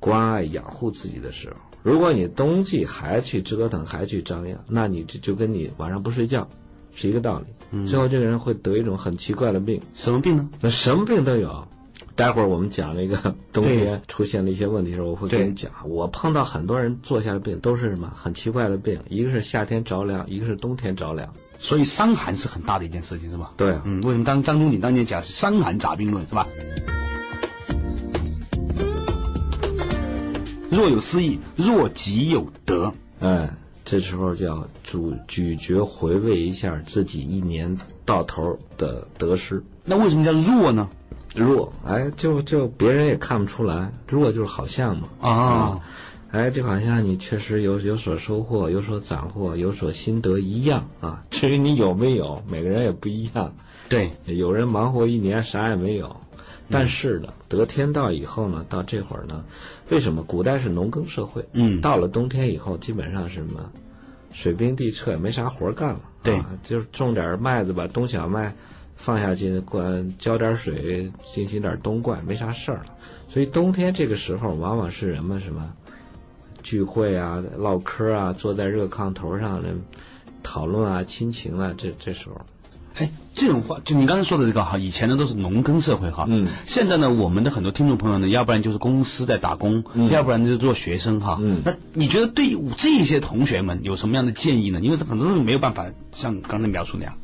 [0.00, 6.48] 关爱养护自己的时候，如果你冬季还去折腾，还去张扬，那你这就跟你晚上不睡觉
[6.94, 7.44] 是一个道理。
[7.70, 9.80] 嗯，最后这个人会得一种很奇怪的病。
[9.94, 10.48] 什么病呢？
[10.60, 11.68] 那什么病都有。
[12.16, 15.70] 待会儿我们讲那个冬天出现了一些问题的时候，我会跟你讲。
[15.86, 21.32] 我碰到很多人坐下的病都是什么很奇怪的病，一个是夏天着凉，一个是冬天着凉。
[21.58, 23.52] 所以伤寒是很大的一件事情，是吧？
[23.56, 26.46] 对，嗯，为什么当张仲景当年讲是伤寒杂病论，是吧？
[30.70, 32.94] 若有失意，若即有得。
[33.18, 33.54] 哎，
[33.84, 39.64] 这时候就要咀咀嚼回味一下自己一年到头的得失。
[39.84, 40.88] 那为什么叫弱呢？
[41.34, 45.08] 弱，哎，就就别人也看不出来，弱就是好像嘛。
[45.20, 45.80] 啊，
[46.30, 51.24] 哎，就好像你确实有有所收获，有所斩获，有所心得一样啊。
[51.30, 53.54] 至于你有没有，每个人也不一样。
[53.88, 56.16] 对，有人忙活一年啥也没有。
[56.70, 59.44] 但是呢，得天道以后呢，到这会儿呢，
[59.88, 61.44] 为什么古代是农耕社会？
[61.52, 63.70] 嗯，到了冬天以后，基本上是什么，
[64.32, 66.00] 水冰地侧也没啥活干了。
[66.22, 68.54] 对，就是种点麦子，吧冬小麦
[68.96, 72.86] 放下去，灌浇点水，进行点冬灌，没啥事儿了。
[73.28, 75.72] 所以冬天这个时候，往往是人们什么
[76.62, 79.62] 聚会啊、唠嗑啊，坐在热炕头上
[80.42, 82.40] 讨论啊、亲情啊，这这时候。
[83.00, 94.80] 哎，这种话就你刚才说的这个哈，以前呢都是农耕社会哈，嗯，现在呢我们的很多听众朋友呢，要不然就是公司在打工，嗯，要不然就是做学生哈，嗯，那你觉得对这些同学们有什么样的建议呢？
[94.80, 97.14] 因为很多东西没有办法像刚才描述那样，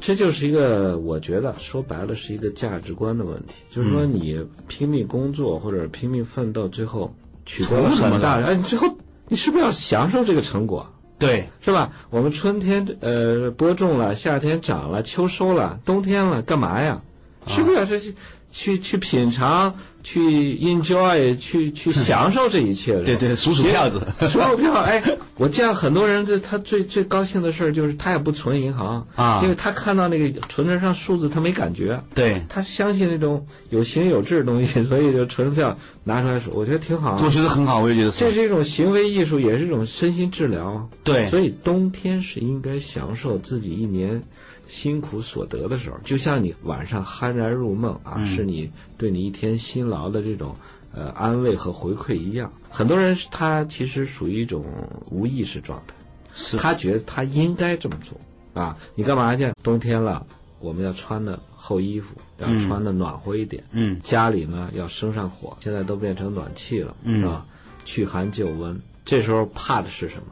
[0.00, 7.14] 这就是一个我觉得说白了是一个价值观的问题，就是说你拼命工作或者拼命奋斗，最后
[7.44, 8.40] 取得了什么大？
[8.40, 8.96] 哎，最后
[9.28, 10.94] 你是不是要享受这个成果？
[11.18, 11.90] 对，是吧？
[12.10, 17.02] 我们春天呃播种了，夏天长了，秋收了，冬天了，干嘛呀？
[17.46, 18.14] 是不是是
[18.50, 19.74] 去去品尝？
[20.04, 20.20] 去
[20.56, 24.72] enjoy，去去享受这一切，对对，数数票子， 数数票。
[24.72, 25.02] 哎，
[25.36, 37.20] 我见很多人，这他最最高兴的事儿就是他也不存银行啊，因为他看到那个存折上数字他没感觉，对，他相信那种有形有质的东西， 所以就存票拿出来数，我觉得挺好。
[37.22, 38.12] 我觉得很好，我也觉得。
[38.12, 40.88] 这是一种行为艺术，也是一种身心治疗。
[41.02, 44.22] 对，所以冬天是应该享受自己一年。
[44.68, 50.54] 辛苦所得的时候，就像你晚上酣然入梦啊，是你对你一天辛劳的这种
[50.94, 52.52] 呃安慰和回馈一样。
[52.70, 54.64] 很多人他其实属于一种
[55.10, 55.94] 无意识状态，
[56.34, 58.20] 是他觉得他应该这么做
[58.62, 58.76] 啊。
[58.94, 59.52] 你干嘛去？
[59.62, 60.26] 冬天了，
[60.60, 63.64] 我们要穿的厚衣服，要穿的暖和一点。
[63.72, 64.00] 嗯。
[64.04, 67.46] 家里呢要生上火，现在都变成暖气了，嗯是吧？
[67.86, 68.80] 去寒救温。
[69.06, 70.24] 这时候怕的是什么？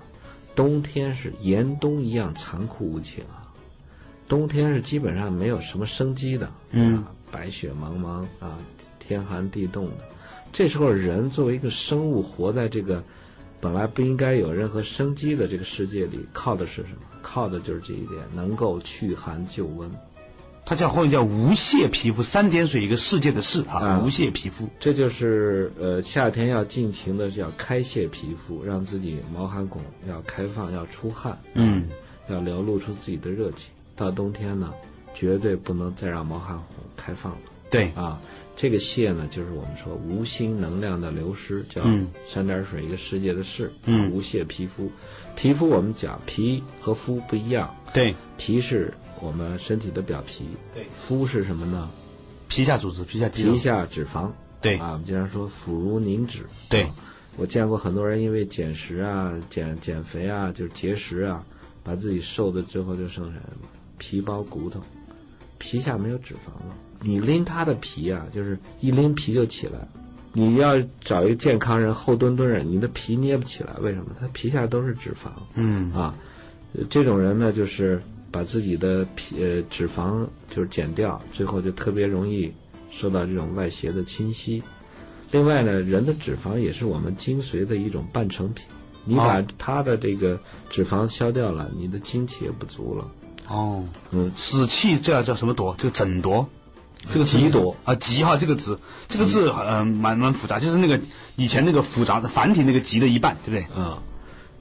[0.54, 3.45] 冬天是严冬一样残酷无情啊。
[4.28, 8.58] 冬天是基本上没有什么生机的，嗯，白雪茫茫啊，
[8.98, 10.04] 天寒地冻的。
[10.52, 13.04] 这时候人作为一个生物，活在这个
[13.60, 16.98] 本来不应该有任何生机的这个世界里，靠的是什么？
[17.22, 19.90] 靠的就是这一点，能够驱寒救温。
[20.64, 24.68] 它叫或者叫无屑皮肤，三点水一个世界的世啊，无屑皮肤。
[24.80, 31.86] 这就是呃夏天要尽情的叫开泄皮肤，让自己毛汗孔要开放，要出汗，嗯，
[32.28, 33.70] 要流露出自己的热情。
[33.96, 34.72] 到冬天呢，
[35.14, 37.38] 绝对不能再让毛汗孔开放了。
[37.68, 38.20] 对啊，
[38.54, 41.82] 这个泄呢，就是我们说无心能量的流失，叫
[42.24, 43.72] 三点水一个世界的事。
[43.86, 44.92] 嗯，无泄皮肤，
[45.34, 47.74] 皮肤我们讲皮和肤不一样。
[47.92, 50.46] 对，皮是我们身体的表皮。
[50.72, 51.90] 对，肤是什么呢？
[52.48, 54.30] 皮下组织，皮下皮下脂肪。
[54.60, 56.46] 对啊，我们经常说肤如凝脂。
[56.68, 56.86] 对，
[57.36, 61.44] 我见过很多人因为减食啊、减减肥啊，就是节食啊，
[61.82, 63.40] 把自己瘦的最后就剩下
[63.98, 64.80] 皮包骨头，
[65.58, 66.76] 皮下没有脂肪了。
[67.00, 69.88] 你拎他的皮啊，就是一拎皮就起来。
[70.32, 73.74] 你要找一个健康人，厚墩墩人，你的皮捏不起来。
[73.80, 74.14] 为什么？
[74.18, 75.30] 他皮下都是脂肪。
[75.54, 76.14] 嗯啊，
[76.90, 82.52] 这种人呢，就是把自己的皮呃脂肪就是减掉，最后就特别容易
[82.90, 84.62] 受到这种外邪的侵袭。
[85.30, 88.66] 另外呢，人的脂肪也是我们精髓的一种半成品。
[89.06, 93.10] 你把他的这个脂肪消掉了，你的精气也不足了。
[93.48, 95.74] 哦，嗯，死气这叫什么夺？
[95.78, 96.48] 就整夺，
[97.12, 101.00] 这个极夺啊，极哈这个字，这个字嗯蛮蛮复杂，就是那个
[101.36, 103.82] 以前那个复杂的繁体那个极的一半，对不对？
[103.82, 104.02] 啊，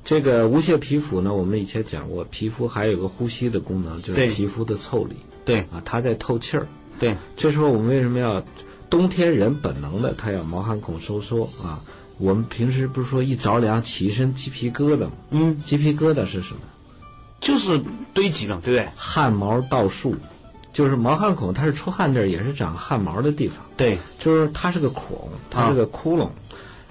[0.04, 5.16] 这个无屑皮肤呢，我们以前讲过，皮肤还有个呼吸的功能，就是皮肤的腠理。
[5.46, 6.68] 对啊，它在透气儿。
[7.00, 8.44] 对，这时候我们为什么要
[8.90, 11.82] 冬天人本能的他要毛汗孔收缩啊？
[12.18, 15.12] 我们平时不是说一着凉起一身鸡皮疙瘩吗？
[15.32, 16.62] 嗯，鸡皮疙瘩是什么？
[17.46, 17.80] 就是
[18.16, 18.90] 堆积嘛，对不对？
[18.96, 20.16] 汗毛倒竖，
[20.74, 23.58] 就是毛汗孔，它是出汗地儿，也是长汗毛的地方。
[23.78, 26.30] 对，就是它是个孔，它是个窟窿。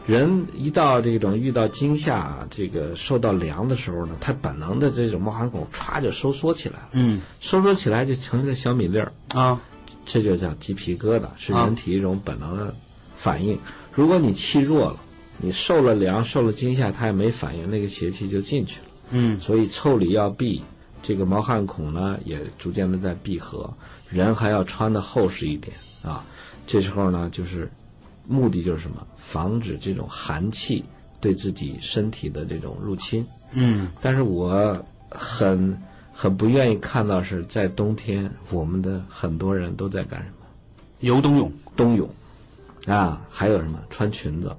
[0.06, 6.88] 人一到这种遇到惊吓，这个受到凉的时候呢，它本能的这种毛汗孔歘就收缩起来了。
[6.92, 9.60] 嗯，收缩起来就成一个小米粒儿啊，
[10.06, 12.74] 这就叫鸡皮疙瘩，是人体一种本能的
[13.16, 13.58] 反应。
[13.92, 14.96] 如果你气弱了，
[15.38, 18.83] 你受了凉、受了惊吓，它也没反应，那个邪气就进去了。
[19.10, 20.62] 嗯，所以腠理要闭，
[21.02, 23.74] 这个毛汗孔呢也逐渐的在闭合，
[24.08, 26.24] 人还要穿的厚实一点啊。
[26.66, 27.70] 这时候呢，就是
[28.26, 29.06] 目的就是什么？
[29.16, 30.84] 防止这种寒气
[31.20, 33.26] 对自己身体的这种入侵。
[33.52, 40.46] 嗯，但是我很很不愿意看到是在冬天，我们的很多人都在干什么？
[41.00, 42.08] 游冬泳，冬泳
[42.86, 43.78] 啊，还有什么？
[43.90, 44.56] 穿裙子。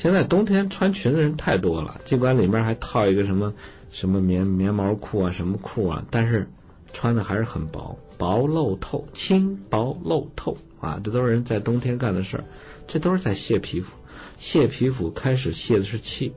[0.00, 3.52] 现在冬天穿裙子人太多了，尽管里面还套一个什么
[3.90, 6.48] 什么棉棉毛裤啊，什么裤啊，但是
[6.92, 12.44] 穿的还是很薄，薄露透，轻薄露透啊，这都是人在冬天干的事儿，
[12.86, 13.90] 这都是在泄皮肤，
[14.38, 16.32] 泄皮肤开始泄的是气，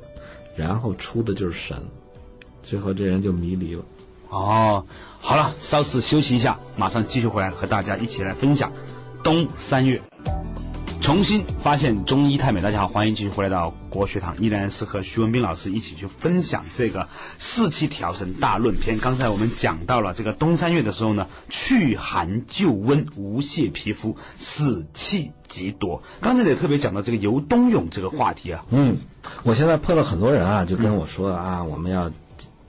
[0.56, 1.86] 然后出的就是神，
[2.63, 3.84] 最后这人就迷离了。
[4.30, 4.88] 哦，
[5.19, 8.71] 好了，稍事休息一下，马上继续回来和大家一起来分享
[9.24, 10.02] 冬三月。
[11.02, 17.10] 重新发现中医太美，大家好，欢迎继续回来到国学堂，依然是和徐文斌老师一起去分享这个
[17.40, 19.00] 四气调神大论篇。
[19.00, 26.04] 刚才我们讲到了这个冬三月的时候呢，去寒救温，无泄皮肤，死气极多。
[26.22, 28.64] 刚才也特别讲到这个游冬泳这个话题啊。
[28.70, 28.98] 嗯，
[29.42, 32.12] 我现在碰到很多人啊，就跟我说啊，我们要。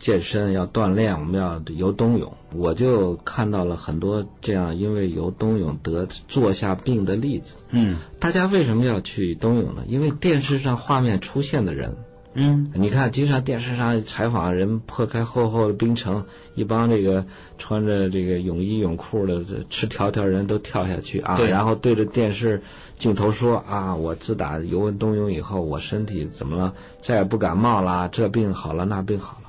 [0.02, 7.54] 健身要锻炼，我们要游冬泳，我就看到了很多这样因为游冬泳得坐下病的例子。
[7.70, 9.84] 嗯，大家为什么要去冬泳呢？
[9.86, 11.94] 因为电视上画面出现的人，
[12.34, 16.24] 嗯，你看经常电视上采访人破开厚厚的冰层，
[16.56, 17.24] 一帮这个
[17.56, 22.62] 穿着这个泳衣泳裤的吃条条人都跳下去啊，然后对着电视
[22.98, 26.74] 镜头说啊，我自打游完冬泳以后，我身体怎么了？
[27.00, 29.41] 再也不感冒了，这病好了，那病好了。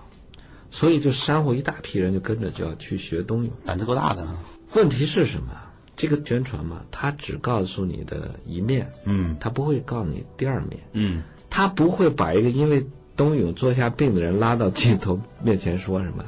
[0.74, 4.28] 所以就煽乎一大批人就跟着就要去学冬泳，胆子够大的。
[4.74, 5.54] 问题是什么？
[5.96, 16.26] 这个宣传嘛，他只告诉你的一面，嗯，他不会告诉你第二面，嗯，他不会把一个因为冬泳坐下病的人拉到镜头面前说什么，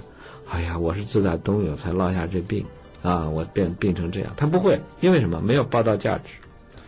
[0.47, 2.67] 哎呀，我是自打冬泳才落下这病
[3.01, 5.41] 啊，我变病成这样，他不会，因为什么？
[5.41, 6.25] 没有报道价值。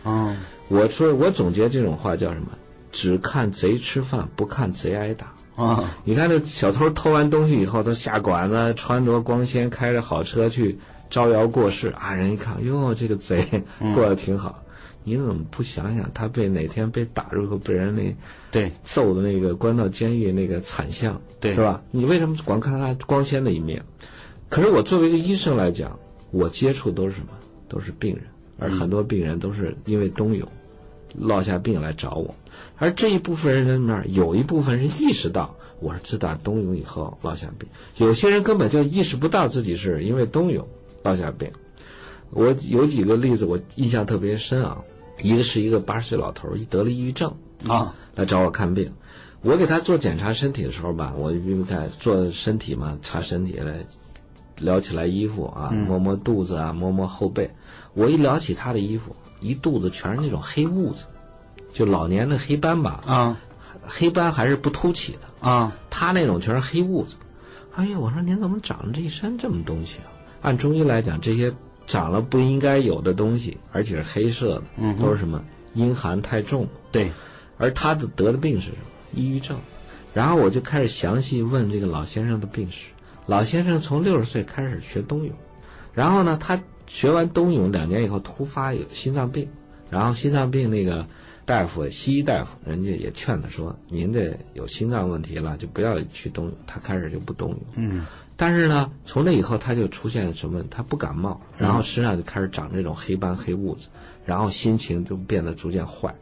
[0.04, 0.36] 哦，
[0.68, 2.50] 我说我总结这种话叫什么？
[2.92, 5.34] 只看贼吃饭，不看贼挨打。
[5.58, 5.92] 啊！
[6.04, 10.78] 你看这小偷偷完东西以后，他下馆子，穿着光鲜，开着好车去
[11.10, 12.14] 招摇过市啊！
[12.14, 14.62] 人一看，哟，这个贼过得挺好。
[15.02, 18.14] 你怎么不想想他被哪天被打入后被人那
[18.50, 21.82] 对揍的那个关到监狱那个惨象，对是吧？
[21.90, 23.82] 你为什么光看他光鲜的一面？
[24.48, 25.98] 可是我作为一个医生来讲，
[26.30, 27.28] 我接触都是什么？
[27.68, 28.24] 都是病人，
[28.58, 30.48] 而很多病人都是因为冬泳
[31.18, 32.34] 落下病来找我。
[32.78, 40.68] 而这一部分人里面，有一部分人意识到我是自打冬泳以后落下病，有些人根本就意识不到自己是因为冬泳
[41.02, 41.52] 落下病。
[42.30, 44.78] 我有几个例子，我印象特别深啊。
[45.20, 47.34] 一个是一个八十岁老头，一得了抑郁症
[47.66, 48.92] 啊，来找我看病。
[49.42, 53.84] 我给他做检查身体的时候吧，我因为看做身体嘛，查身体来
[54.58, 57.50] 撩起来衣服啊，摸摸肚子啊，摸摸后背。
[57.94, 61.06] 我一撩起他的衣服，一肚子全是那种黑痦子。
[61.72, 63.40] 就老年的黑斑吧，啊，
[63.86, 67.16] 黑斑还是不凸起的啊，他那种全是黑痦子。
[67.74, 70.10] 哎呀，我说您怎么长了这一身这么东西啊？
[70.42, 71.52] 按中医来讲，这些
[71.86, 75.44] 长了不应该有的东西，而且是黑色的，嗯，都是什么？
[75.74, 76.66] 阴寒太重。
[76.90, 77.12] 对，
[77.56, 78.78] 而他的得的病是什么？
[79.14, 79.58] 抑郁症。
[80.14, 82.86] 然后我就开始详细问这个老先生的病史。
[83.26, 85.36] 老先生从六十岁开始学冬泳，
[85.92, 89.48] 然后呢，他学完冬泳两年以后突发有心脏病，
[89.90, 91.06] 然后心脏病那个。
[91.48, 97.60] 大夫，西医大夫，人家也劝他说：“您这有心脏问题了，就不要去冬泳。”他开始就不冬泳。
[97.76, 98.06] 嗯。
[98.36, 100.62] 但是呢，从那以后他就出现什么？
[100.64, 103.88] 他不感冒，然后身上就开始长这种黑斑黑痦子，
[104.26, 106.14] 然后心情就变得逐渐坏，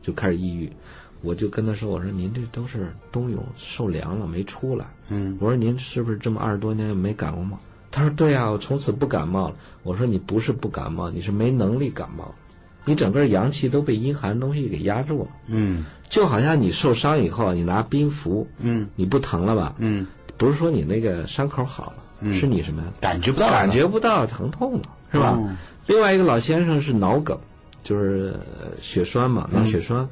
[0.00, 0.72] 就开始抑郁。
[1.20, 5.36] 我就跟他说：“我说您这都是冬泳受凉了没出来。”嗯。
[5.38, 7.58] 我说您是不是这么二十多年没感过冒？
[7.90, 12.34] 他说：“对啊，我从此不感冒了。”我说：“你不是不感冒，你是没能力感冒。”
[12.84, 19.74] 你整个阳气都被阴寒东西给压住了，嗯，就好像你受伤以后，你拿冰敷，嗯，你不疼了吧？
[19.78, 22.88] 嗯，不是说你那个伤口好了，是你什么呀？
[23.00, 25.38] 感觉不到，感觉不到疼痛了，是吧？
[25.86, 27.38] 另外一个老先生是脑梗，
[27.82, 28.38] 就是
[28.80, 30.08] 血栓嘛，脑血栓。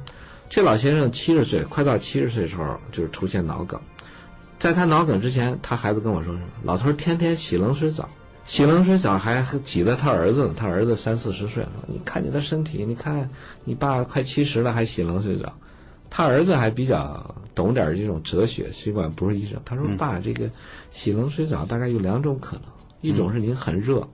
[0.49, 3.79] 这老先生七十岁，快到七十岁的时候，就是出现脑梗。
[4.59, 6.45] 在他脑梗之前，他孩子跟我说什么？
[6.63, 8.09] 老头天天洗冷水澡。
[8.51, 11.71] 洗冷水澡还挤得他儿子呢，他儿子三四十岁了。
[11.87, 13.29] 你看你的身体，你看
[13.63, 15.53] 你爸快七十了还洗冷水澡。
[16.09, 19.57] 他儿子还比较懂点这种哲学，尽管不是医生。
[19.63, 20.49] 他说：“爸，这个
[20.91, 22.63] 洗冷水澡大概有两种可能，
[22.99, 24.09] 一种是您很热，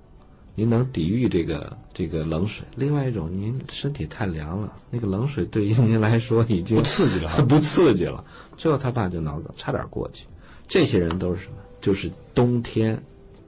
[0.53, 8.23] 您能抵御这个这个冷水；另外一种，您身体太凉了，那个冷水对于您来说已经不刺激了， 不刺激了。”
[8.55, 10.27] 最后他爸就脑梗，差点过去。
[10.67, 11.55] 这些人都是什么？
[11.81, 13.01] 就是冬天。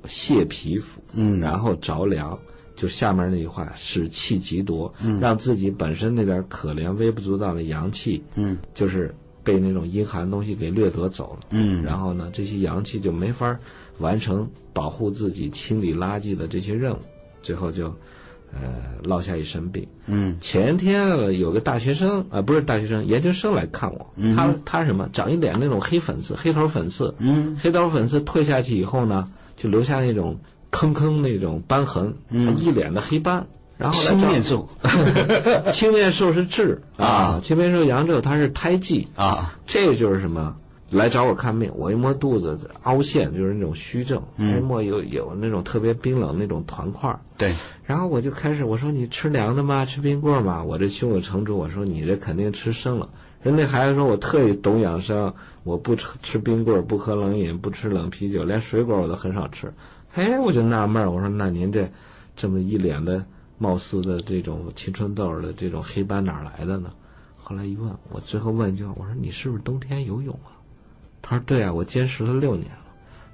[0.06, 2.40] 泄皮肤，嗯，然后着凉，
[2.76, 13.60] 就下面那句话，使气极多，嗯，让自己本身那点可怜、微不足道的阳气，嗯，就是被那种阴寒东西给掠夺走了，嗯，然后呢，这些阳气就没法
[13.98, 17.00] 完成保护自己、清理垃圾的这些任务，
[17.42, 17.88] 最后就
[18.54, 19.88] 呃落下一身病。
[20.08, 29.32] 嗯，前天有个大学生啊，不是大学生，研究生来看我，他他什么，长一脸那种黑粉刺、黑头粉刺，嗯，黑头粉刺退下去以后呢？
[29.60, 30.40] 就留下那种
[30.72, 32.16] 坑坑那种斑痕，
[32.58, 33.46] 一脸的黑斑，
[33.78, 34.70] 然后青面兽，
[35.74, 40.56] 青面兽是痣啊，青面兽阳症它是胎记啊，这就是什么
[40.90, 47.20] 来找我看病，我一摸肚子凹陷，就是那种虚症，一摸有有那种特别冰冷那种团块儿。
[47.38, 47.54] 对，
[47.86, 49.86] 然后我就开始我说你吃凉的吗？
[49.86, 50.64] 吃冰棍吗？
[50.64, 53.10] 我这胸有成竹，我说你这肯定吃生了。
[53.42, 55.34] 人那孩子说我特意懂养生，
[55.70, 59.72] 我不吃吃冰棍，不喝冷饮，不吃冷啤酒，连水果我都很少吃。
[60.16, 61.92] 哎，我就纳闷儿，我说那您这
[62.36, 63.24] 这么一脸的
[63.60, 66.92] 貌似的这种青春痘的这种黑斑哪儿来的呢？
[67.38, 70.58] 后来一问，我最后问一句话，我说你是不是冬天游泳啊？
[71.22, 72.86] 他说对啊，我坚持了六年了。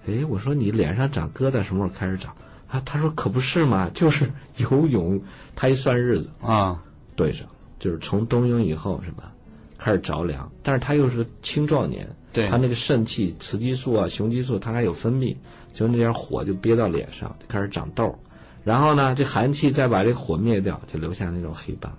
[0.08, 2.36] 哎，我说你脸上长疙瘩什么时候开始长？
[2.68, 5.22] 啊，他说可不是嘛，就是 游泳。
[5.56, 6.84] 他一算日子啊，
[7.16, 7.48] 对上，
[7.80, 9.32] 就是从冬泳以后是吧，
[9.78, 15.38] 开始着凉，但是他又是青壮年，对他那个肾气、雌激素啊、雄激素，它还有分泌，
[15.74, 18.20] 就那点火就憋到脸上，就开始长痘。
[18.66, 21.94] 然后呢，这寒气再把这火灭掉，就留下那种黑斑。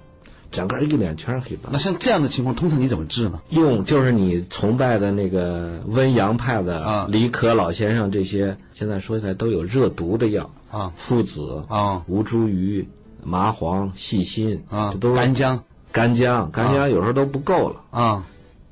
[0.53, 1.72] 整个一脸全是黑斑。
[1.72, 3.41] 那像这样的情况，通常你怎么治呢？
[3.51, 12.87] 用就是你崇拜的那个温阳派的啊李可老先生这些，现在说起来都有热毒的药啊，附子啊，吴茱萸、
[13.24, 15.64] 麻黄、细辛啊，这都是干姜。
[15.93, 18.26] 干姜，干姜有时候都不够了啊。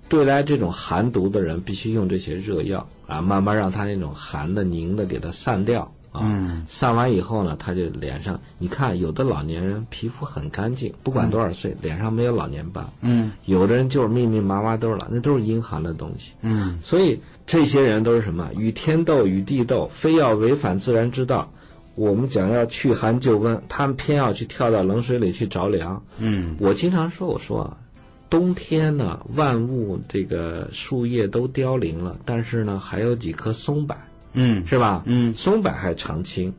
[0.09, 5.93] 对待这种寒毒的人，必须用这些热药啊，慢慢让他那种寒的凝的给它散掉。
[6.17, 12.87] 嗯，散完以后呢，他就脸上，你看有的老年人皮肤很干净，不管多少岁，脸上没有老年斑。
[13.01, 16.31] 嗯，有的人就是密密麻麻都是老，那都是阴寒的东西。
[16.43, 18.51] 嗯，所以这些人都是什么？
[18.57, 21.51] 与天斗，与地斗，非要违反自然之道。
[21.97, 26.05] 我们讲要去寒就温，他们偏要去跳到冷水里去着凉。
[26.19, 27.77] 嗯，我经常说，我说啊，
[28.35, 33.97] 冬天呢，万物这个树叶都凋零了，但是呢，还有几棵松柏。
[34.33, 35.05] 嗯，是吧？
[35.07, 36.55] 嗯，松柏还常青，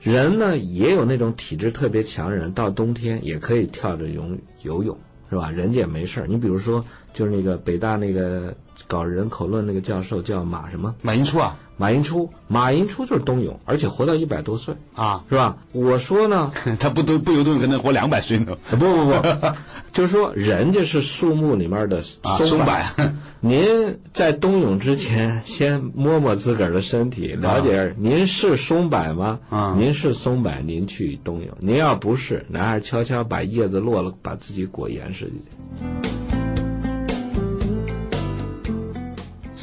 [0.00, 4.96] 人呢也有那种体质特别强人，到冬天也可以跳着游游泳，
[5.28, 5.50] 是吧？
[5.50, 8.56] 人家也没事你比如说，就是那个北大那个
[8.86, 10.94] 搞人口论那个教授叫马什么？
[11.02, 11.56] 马寅初啊？
[11.76, 15.56] 马寅初，马寅初就是冬泳，而且活到一百多岁啊，是吧？
[15.72, 18.56] 我说呢， 他不都不游冬泳，可能活两百岁呢。
[18.70, 19.12] 不不不，
[19.92, 22.72] 就是说人家是树木里面的松柏。
[23.40, 29.40] 您在冬泳之前，先摸摸自个儿的身体，了解您是松柏吗？
[29.50, 35.24] 啊，您是松柏，您去冬泳；您要不是，那还是悄悄把叶子落了，把自己裹严实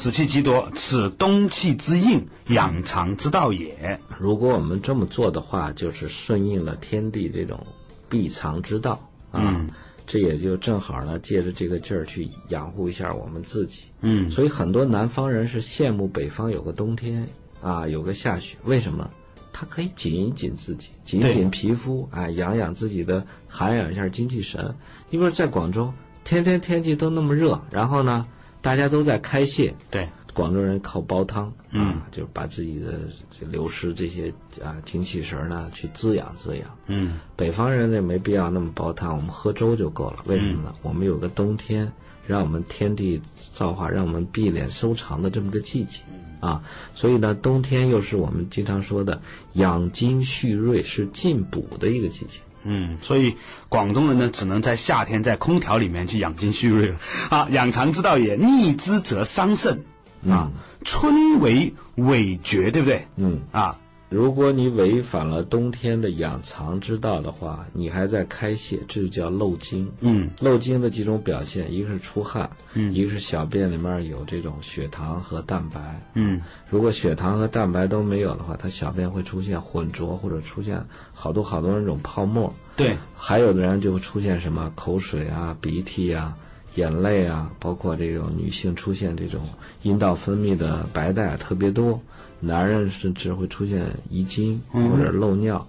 [0.02, 0.12] 去。
[0.12, 4.00] 死气极多，此冬气之应，养藏之道也。
[4.20, 7.66] 如果我们这么做的话，就是顺应了天地这种
[8.10, 9.68] 避藏之道啊。
[10.08, 13.84] 这也就正好呢，借着这个劲儿去养护一下我们自己。
[14.02, 17.28] 嗯，所以很多南方人是羡慕北方有个冬天
[17.62, 18.58] 啊，有个下雪。
[18.66, 19.10] 为什么？
[19.54, 24.76] 他可以紧一紧自己，紧一紧皮肤，哎，养养自己的，涵养一下精气神。
[25.10, 25.94] 你比如在广州，
[26.24, 28.26] 天天天气都那么热，然后呢，
[28.62, 29.76] 大家都在开泄。
[29.90, 30.10] 对。
[30.34, 33.02] 广州人靠煲汤，嗯，就把自己的
[33.50, 34.34] 流失这些
[34.64, 36.70] 啊精气神呢去滋养滋养。
[36.88, 40.24] 嗯，北方人呢没必要那么煲汤，我们喝粥就够了。
[40.28, 40.74] 为什么呢？
[40.84, 41.92] 我们有个冬天，
[42.26, 43.22] 让我们天地
[43.54, 46.00] 造化，让我们闭敛收藏的这么个季节
[46.40, 46.64] 啊。
[46.96, 52.40] 所以呢，冬天又是我们经常说的养精蓄锐、是进补的一个季节。
[52.64, 53.36] 嗯，所以
[53.70, 56.96] 广东人呢，只能在夏天在空调里面去养精蓄锐了
[57.30, 57.48] 啊。
[57.50, 59.84] 养肠之道也，逆之则伤肾。
[60.30, 60.52] 啊，
[60.86, 63.08] 春为尾绝，对不对？
[63.16, 63.78] 嗯啊，
[64.12, 69.90] 如果你违反了冬天的养藏之道的话，你还在开泄，这就叫漏精。
[70.02, 76.02] 嗯，漏精的几种表现，一个是出汗，嗯，一个是小便里面有这种血糖和蛋白。
[76.16, 82.54] 嗯，如果血糖和蛋白都没有的话，它小便会出现浑浊，或者出现好多好多那种泡沫。
[82.76, 86.36] 对，还有的人就会出现什么口水啊、鼻涕啊。
[86.76, 89.42] 眼泪啊，包括这种女性出现这种
[89.82, 92.02] 阴道分泌的白带特别多，
[92.40, 95.68] 男人甚至会出现遗精或者漏尿，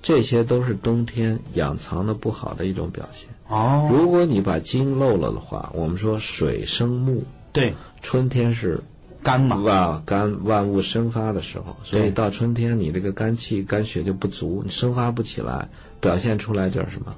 [0.00, 3.28] 这些都是冬天养藏的不好的一种表现。
[3.48, 8.82] 哦，如果你把精漏了的话，我们说水生木，对，春天是
[9.22, 15.68] 肝嘛，哇，肝万物生发的时候，所以到春天你这个肝气肝血就不足，你生发不起来，
[16.00, 17.16] 表现出来就是什么？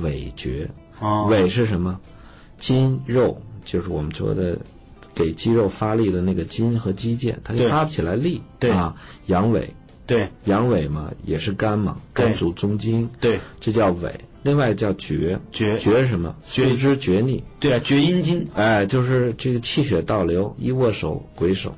[0.00, 0.70] 萎厥。
[1.00, 2.00] 哦，萎是什么？
[2.58, 4.58] 筋肉就是我们说的
[5.14, 8.42] 给肌肉发力的那个筋和肌腱，它就发不起来力。
[8.58, 8.96] 对啊，
[9.26, 9.70] 阳痿。
[10.06, 13.10] 对，阳痿嘛，也是肝嘛，肝主中筋。
[13.20, 14.12] 对，这叫痿。
[14.42, 16.34] 另外叫厥，厥厥是什么？
[16.44, 17.44] 四肢厥逆。
[17.60, 18.48] 对啊，厥阴经。
[18.54, 21.74] 哎，就是这个气血倒流，一握手鬼手，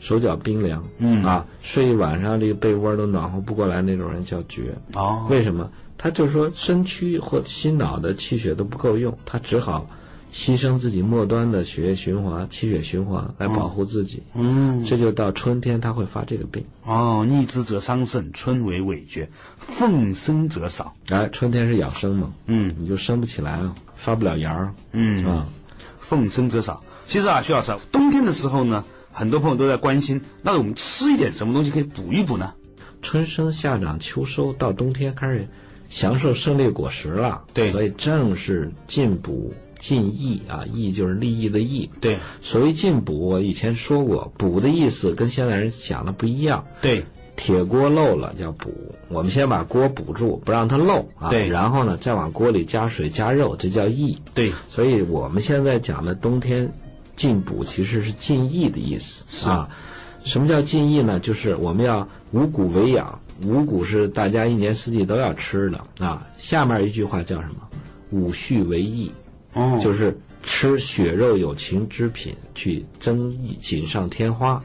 [0.00, 0.84] 手脚冰凉。
[0.98, 4.74] 嗯啊，睡一晚上这个被窝都暖和不过来那种人叫厥。
[4.92, 5.70] 哦，为什么？
[5.96, 9.88] 他就是说身躯或心脑的气血都不够用，他只好
[10.32, 14.22] 牺牲自己末端的血液循环、气血循环来保护自己。
[14.34, 16.64] 嗯，这就到春天他会发这个病。
[16.84, 19.28] 哦，逆之则伤肾，春为痿厥，
[19.58, 20.94] 奉生则少。
[21.08, 24.74] 哎，春天是养生嘛，嗯你就生不起来了，发不了芽儿。
[24.92, 25.48] 嗯啊，
[26.00, 26.82] 奉生则少。
[27.06, 32.54] 其实啊，徐老师，冬天的时候呢，很多朋友都在关心，那我们吃一点什么东西可以补一补呢？
[33.02, 35.48] 春生夏长秋收，到冬天开始
[35.90, 37.42] 享受胜利果实了。
[37.52, 39.52] 对所以正是进补
[39.82, 41.90] 进益啊，益就是利益的益。
[42.00, 46.64] 对所谓进补，我以前说过，补的意思跟现在人想的不一样。
[46.80, 47.04] 对
[47.34, 51.30] 铁锅漏了叫补，我们先把锅补住，不让它漏啊。
[51.30, 54.18] 对然后呢，再往锅里加水加肉，这叫益。
[54.34, 56.72] 对所以我们现在讲的冬天
[57.16, 59.68] 进补其实是进益的意思是啊。
[60.24, 61.18] 什么叫进益呢？
[61.18, 66.28] 就是我们要五谷为养，五谷是大家一年四季都要吃的啊。
[66.38, 67.56] 下面一句话叫什么？
[68.12, 69.10] 五畜为益，
[69.54, 74.62] 哦，就是吃血肉有情之品，去增益锦上添花。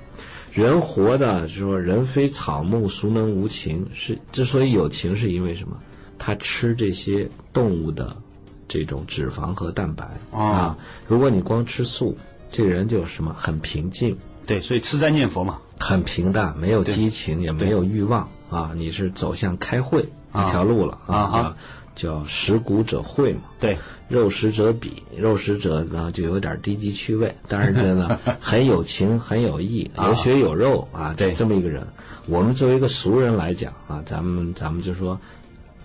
[0.53, 3.89] 人活的说人非草木，孰能无情？
[3.93, 5.77] 是之所以有情，是因为什么？
[6.17, 8.17] 他吃这些动物的
[8.67, 10.77] 这种脂肪和蛋白、哦啊。
[11.07, 12.17] 如果你光吃素，
[12.49, 14.17] 这个人就什么很平静，
[14.47, 15.59] 对，所以吃斋念佛嘛。
[15.79, 18.71] 很平淡，没有激情，也没有欲望啊。
[18.75, 21.57] 你是走向开会啊一条路了啊哈
[21.97, 23.41] 叫叫食谷者会嘛。
[23.59, 23.77] 对，
[24.07, 31.87] 肉食者鄙，肉食者呢就有点低级趣味，但是呢 很有情很有义，啊有血有肉啊，对这么一个人。
[32.27, 35.19] 我们作为一个俗人来讲啊，咱们咱们就说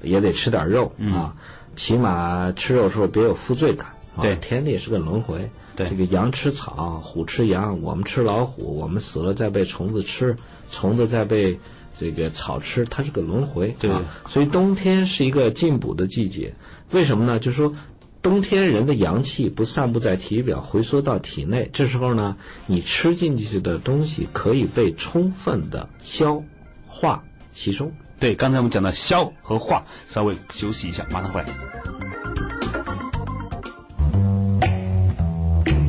[0.02, 1.36] 也得吃点肉嗯啊，
[1.74, 3.88] 起码吃肉时候别有负罪感。
[4.14, 5.50] 啊对天地是个轮回。
[5.74, 10.36] 对这个羊吃草，虎吃羊，我们吃老虎，我们死了再被虫子吃，
[10.70, 11.58] 虫子再被
[12.03, 13.76] 这个草吃，它是个轮回。
[13.78, 16.55] 对啊，所以冬天是一个进补的季节。
[16.90, 17.38] 为什么呢？
[17.38, 17.74] 就是说。
[18.22, 22.36] 冬天人的阳气不散布在体表，回缩到体内，这时候呢，
[22.68, 26.40] 你吃进去的东西可以被充分的消
[26.86, 27.90] 化吸收。
[28.20, 31.48] 对，刚才我们讲到消和化，稍微休息一下，马上回来。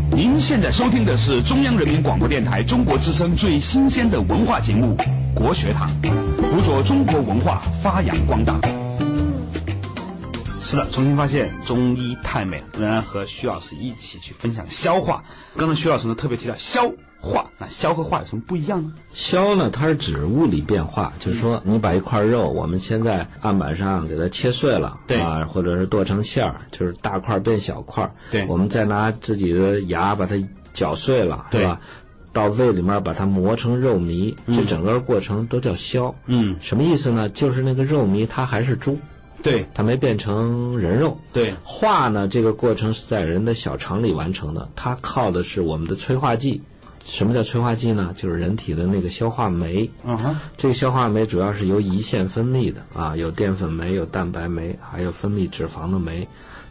[0.09, 4.97] 您现在收听的是中央人民广播电台中国之声最新鲜的文化节目
[5.35, 5.89] 《国学堂》，
[6.49, 8.59] 辅佐中国文化发扬光大。
[10.61, 15.23] 是的，重新发现中医太美，仍然和徐老师一起去分享消化。
[15.57, 18.93] 刚才徐老师呢特别提到消化，那消和化有什么不一样呢？
[19.13, 30.35] 消呢，它是指物理变化，就是说你把一块肉，我们现在案板上给它切碎了，对啊，或者是剁成馅儿，就是大块变小块，对我们再拿自己的牙把它
[30.73, 31.81] 搅碎了，对是吧？
[32.33, 36.15] 到胃里面把它磨成肉糜，这整个过程都叫消。
[36.25, 37.29] 嗯什么意思呢？
[37.29, 38.97] 就是那个肉糜它还是猪，
[39.43, 41.19] 对它没变成人肉。
[41.31, 46.63] 对化呢，这个过程是在人的小肠里完成的，它靠的是我们的催化剂。
[47.05, 48.13] 什么叫催化剂呢？
[48.17, 49.91] 就是人体的那个消化酶。
[50.03, 56.27] 嗯哼，这个消化酶主要是由胰腺分泌的啊，有淀粉酶、有蛋白酶，还有分泌脂肪的酶。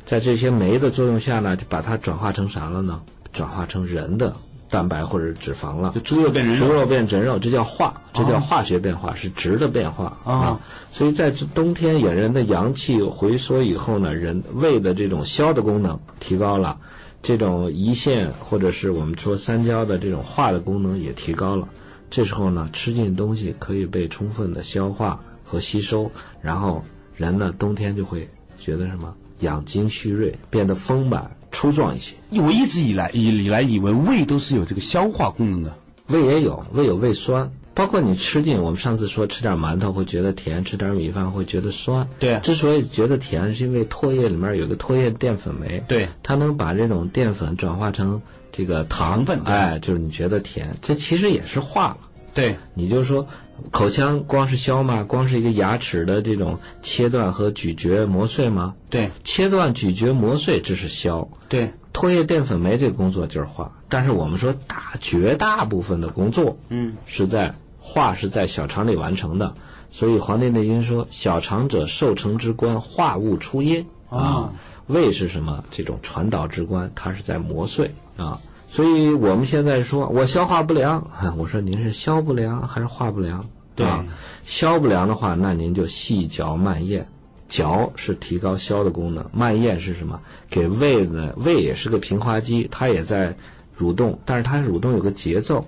[0.07, 3.03] 在这些酶的作用下呢，就把它转化成啥了呢？
[3.33, 4.37] 转化成人的
[4.73, 6.01] 蛋白或者脂肪了就。
[6.01, 6.67] 猪肉变人肉。
[6.67, 10.61] 猪肉变人肉，这叫化，这叫化学变化，是质的变化哦啊。
[10.91, 16.79] 所以在冬天，人人的阳气回缩以后呢，人胃的这种消的功能提高了，
[17.23, 21.69] 这种胰腺或者是我们说三焦的这种化的功能也提高了。
[22.11, 26.11] 这时候呢，吃进东西可以被充分的消化和吸收，
[26.41, 32.17] 然后人呢冬天就会觉得什么养精蓄锐，变得丰满粗壮一些。
[32.31, 35.75] 我一直以来以以来以为胃都是有这个消化功能的。
[36.09, 42.09] 胃也有，胃有胃酸，包括你吃进，我们上次说吃点馒头会觉得甜，吃点米饭会觉得酸。
[42.19, 51.99] 对之所以觉得甜，是因为唾液里面有个唾液淀粉酶，对它能把这种淀粉转化成这个糖糖分对哎，就是你觉得甜，这其实也是化了。
[52.35, 53.27] 对你就说
[53.71, 55.05] 口腔光是消吗？
[55.05, 58.75] 光是一个牙齿的这种切断和咀嚼磨碎吗？
[58.91, 61.29] 对切断、咀嚼、磨碎，这是消。
[61.49, 69.55] 对，唾液淀粉酶这个工作就是化，但是我们说大绝大部分的工作，嗯，是在化是在小肠里完成的，
[69.91, 74.53] 所以《黄帝内经》说：“小肠者，受成之官，化物出焉。”哦啊，
[74.87, 75.65] 胃是什么？
[75.71, 78.41] 这种传导之官，它是在磨碎啊。
[78.73, 83.45] 所以我们现在说我消化不良， 我说您是消不良还是化不良？
[83.77, 84.07] 对啊，
[84.47, 87.07] 消不良的话，那您就细嚼慢咽。
[87.51, 90.23] 嚼是提高消的功能，慢咽是什么？
[90.49, 91.35] 给胃呢？
[91.37, 93.37] 胃也是个平滑肌，它也在
[93.79, 95.67] 蠕动，但是它蠕动有个节奏。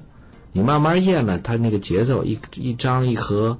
[0.53, 3.59] 你慢慢咽呢，它那个节奏一一张一合，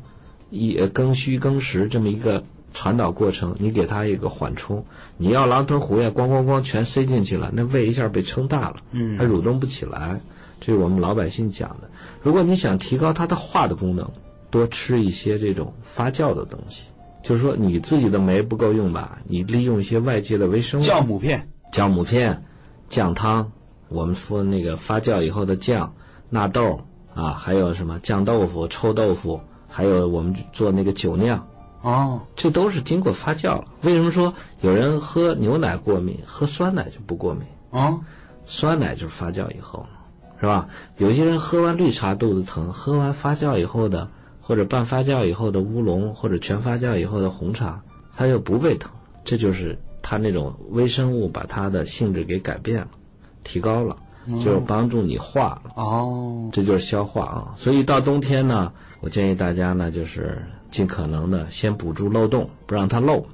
[0.49, 2.45] 一呃庚戌庚时这么一个
[2.75, 4.85] 传导过程，你给它一个缓冲。
[5.17, 10.21] 你要狼吞虎咽，咣咣咣全塞进去了，那胃一下被撑大了，嗯它蠕动不起来。
[10.61, 11.89] 这是我们老百姓讲的。
[12.23, 14.11] 如果你想提高它的化的功能，
[14.51, 16.85] 多吃一些这种发酵的东西。
[17.23, 20.85] 就是说你自己的酶不够用吧，你利用一些外界的微生物。
[20.85, 22.45] 酵母片，酵母片、
[22.91, 23.53] 酱汤，
[23.89, 25.95] 我们说那个发酵以后的酱、
[26.29, 26.83] 纳豆
[27.15, 31.47] 啊，还有什么酱豆腐、臭豆腐，还有我们做那个酒酿，
[31.85, 33.67] 哦，这都是经过发酵了。
[33.83, 34.33] 为什么说
[34.63, 37.43] 有人喝牛奶过敏，喝酸奶就不过敏？
[37.71, 38.01] 哦，
[38.47, 39.87] 酸奶就是发酵以后，
[40.41, 40.71] 是吧？
[40.97, 44.09] 有些人喝完绿茶肚子疼，喝完发酵以后的
[44.41, 47.83] 或者半发酵以后的乌龙，或者全发酵以后的红茶，
[48.17, 48.91] 它就不胃疼。
[49.27, 52.89] 这就是它那种微生物把它的性质给改变了，
[53.43, 53.97] 提高了，
[54.43, 55.73] 就是帮助你化了。
[55.75, 57.55] 哦，这就是消化啊。
[57.57, 60.43] 所以到冬天呢，我建议大家呢，就是
[60.75, 63.27] 尽可能的先补住漏洞，不让它漏，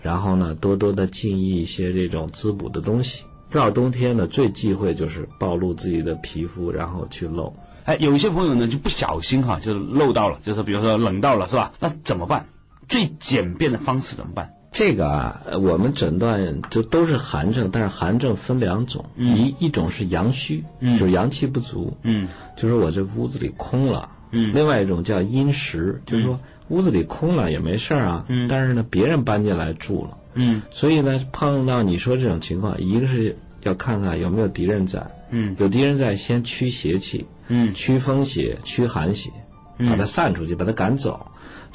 [0.00, 3.24] 然后呢，多多的进一些这种滋补的东西。
[3.50, 7.54] 到冬天呢，最忌讳就是暴露自己的皮肤，然后去漏。
[7.84, 11.72] 哎，有一些朋友呢就不小心哈，就是漏到了，就是比如说冷到了，是吧？
[11.80, 12.46] 那怎么办？
[12.88, 14.52] 最简便的方式怎么办？
[14.72, 24.08] 这个啊，呃我们诊断就都是寒症，但是寒症分两种，嗯一一种是阳虚，嗯就是阳气不足，嗯就是我这屋子里空了。
[24.32, 28.48] 嗯另外一种叫阴实，就是说屋子里空了也没事儿啊，嗯。
[28.48, 30.62] 但是呢别人搬进来住了，嗯。
[30.70, 35.54] 所以呢碰到你说这种情况，一个是要看看有没有敌人在，嗯。
[35.58, 37.74] 有敌人在先驱邪气，嗯。
[37.74, 39.30] 驱风邪、驱寒邪，
[39.78, 39.88] 嗯。
[39.90, 41.26] 把它散出去，把它赶走。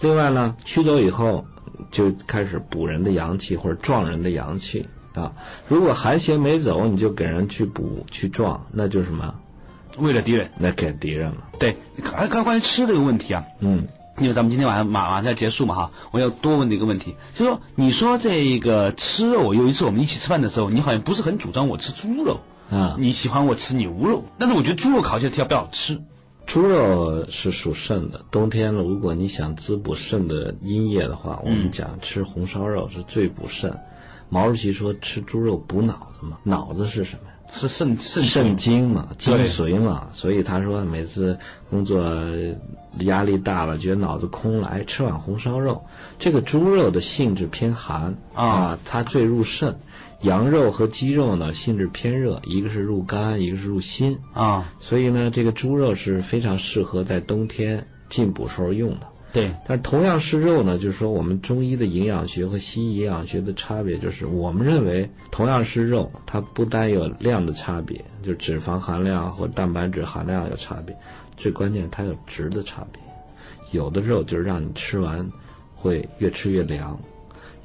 [0.01, 1.45] 另外呢，驱走以后
[1.91, 5.33] 就开始补人的阳气或者壮人的阳气啊。
[5.67, 9.35] 如果寒邪没走，你就给人去补去壮，那就是什么？
[9.99, 11.49] 为了敌人，那给敌人了。
[11.59, 13.85] 对，还关关于吃这个问题啊，嗯，
[14.21, 25.99] 因为咱们今天晚上马马上要结束嘛哈，我要多问你一个问题，就说你说这个吃肉，有一次我们一起吃饭的时候，你好像不是很主张我吃猪肉，啊，你喜欢我吃牛肉，但是我觉得猪肉烤起来特别好吃。
[26.45, 33.79] 猪肉是属肾的，冬天，如果你想滋补肾的阴液的话，我们讲吃红烧肉是最补肾。
[34.29, 37.35] 毛主席说吃猪肉补脑子嘛，脑子是什么呀？
[37.53, 41.37] 是肾肾肾精嘛，精髓嘛，所以他说每次
[41.69, 42.03] 工作
[42.99, 45.83] 压力大了，觉得脑子空了，哎，吃碗红烧肉。
[46.17, 49.75] 这个猪肉的性质偏寒啊它最入肾。
[50.21, 54.19] 羊肉和鸡肉呢性质偏热，一个是入肝，一个是入心。
[54.33, 59.07] 啊，所以呢，这个猪肉是非常适合在冬天进补时候用的。
[59.33, 70.97] 对，但是同样是肉呢，就是说我们中医的营养学和西医营养学的差别，就是我们认为同样是肉，它不单有量的差别，就脂肪含量或蛋白质含量有差别，
[71.37, 73.01] 最关键它有值的差别。
[73.71, 75.31] 有的肉就是让你吃完
[75.75, 76.99] 会越吃越凉，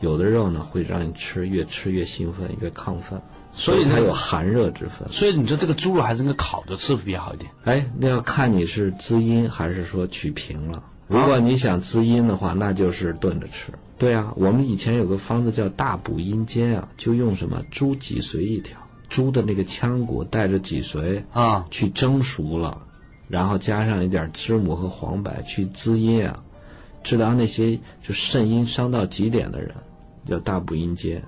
[0.01, 3.21] 有的肉呢会让你吃越吃越兴奋越亢奋，
[3.53, 5.09] 所以它有寒热之分。
[5.11, 7.51] 所以你说这个猪肉还是应该烤着吃比较好一点。
[7.65, 10.85] 哎，那要看你是滋阴还是说取平了。
[11.09, 13.73] 如果你想滋阴的话，那就是炖着吃。
[13.99, 18.79] 对啊，我们以前有个方子叫大补阴煎啊，就用什么猪脊髓一条，
[19.09, 21.67] 猪的那个腔骨带着脊髓啊。
[21.71, 22.83] 去蒸熟了，
[23.29, 26.43] 然后加上一点知母和黄柏去滋阴啊，
[27.05, 29.77] 治疗那些就肾阴伤到极点的人，
[30.27, 31.23] 叫大补阴煎。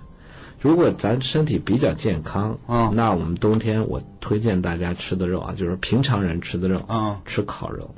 [0.61, 7.95] 如果咱身体比较健康，嗯那我们冬天我推荐大家吃的肉啊，就是平常人吃的肉，嗯吃烤肉，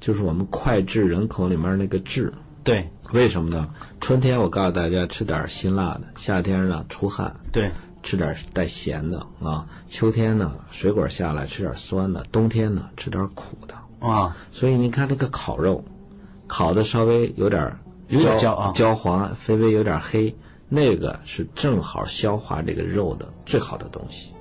[0.00, 2.32] 就是我们脍炙人口里面那个炙。
[2.64, 3.68] 对为什么呢？
[4.00, 7.70] 春天我告诉大家吃点辛辣的，夏天呢出汗，对，
[8.02, 9.68] 吃点带咸的啊。
[9.88, 13.74] 秋天呢水果下来吃点酸的，冬天呢吃点苦的。
[14.04, 15.84] 啊，所以你看那个烤肉，
[16.48, 17.78] 烤的稍微有点
[18.08, 20.34] 有点焦焦啊焦黄，微微有点黑，
[20.68, 24.32] 那个是正好消化这个肉的最好的东西。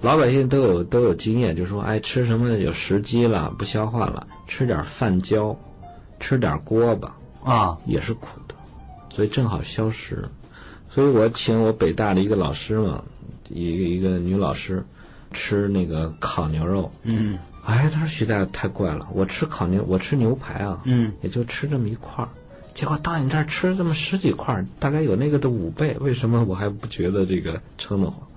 [0.00, 5.58] 老百姓都有都有经验，就说哎吃什么有食积了不消化了，吃点饭焦，
[6.20, 8.54] 吃点锅巴啊也是苦的，
[9.10, 10.28] 所以正好消食。
[10.88, 13.02] 所以我请我北大的一个老师嘛，
[13.48, 14.84] 一个一个女老师
[15.32, 22.28] 吃那个烤牛肉，嗯哎，他说徐大夫太怪了，我吃烤牛，我吃牛排啊，嗯也就吃这么一块儿，
[22.72, 28.27] 结果到你这儿吃这么十几块儿，大概有那个的五倍，为什么我还不觉得这个撑得慌？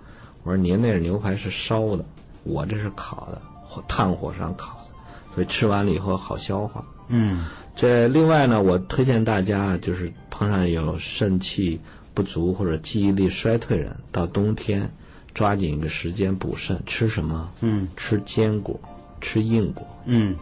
[0.44, 2.06] 我说您那是牛排是烧的，
[2.44, 6.84] 我这是烤的，火炭火上烤的，所以吃完了以后好消化。
[7.10, 11.80] 嗯这另外呢，我推荐大家就是碰上有肾气
[12.14, 14.92] 不足或者记忆力衰退人，到冬天
[15.34, 17.52] 抓紧一个时间补肾，吃什么？
[17.62, 18.80] 嗯吃坚果，
[19.22, 19.88] 吃硬果。
[20.06, 20.36] 嗯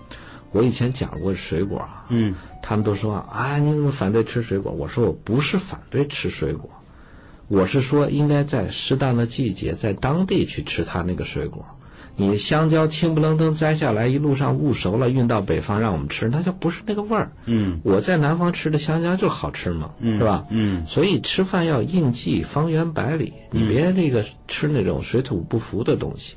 [0.51, 2.33] 我以前讲过水果啊，嗯
[2.63, 4.71] 他们都说啊，你怎么反对吃水果？
[4.71, 6.71] 我说我不是反对吃水果，
[7.49, 11.65] 我是说应该在适当的季节，在当地去吃它那个水果。
[12.15, 17.31] 你香蕉青不愣登摘下来，一路上捂熟了，运到北方让我们吃，它就不是那个味儿。
[17.45, 20.45] 嗯，我在南方吃的香蕉就好吃嘛，是吧？
[20.49, 26.35] 嗯，所以吃饭要应季，方圆百里，你别那个吃那种水土不服的东西，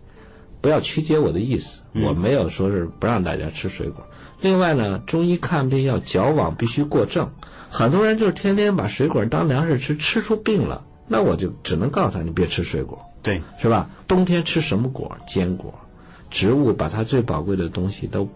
[0.61, 1.83] 不要曲解我的意思。
[1.95, 4.07] 我没有说是不让大家吃水果。
[4.41, 7.31] 另外呢，中医看病要矫枉，必须过正。
[7.71, 12.99] 很多人就是天天把水果当粮食吃，吃出病了，那我就只能告诉他，你别吃水果。
[13.23, 13.91] 对，是吧？
[14.09, 15.19] 冬天吃什么果？
[15.29, 15.75] 坚果。
[16.31, 18.27] 植物把它最宝贵的东西都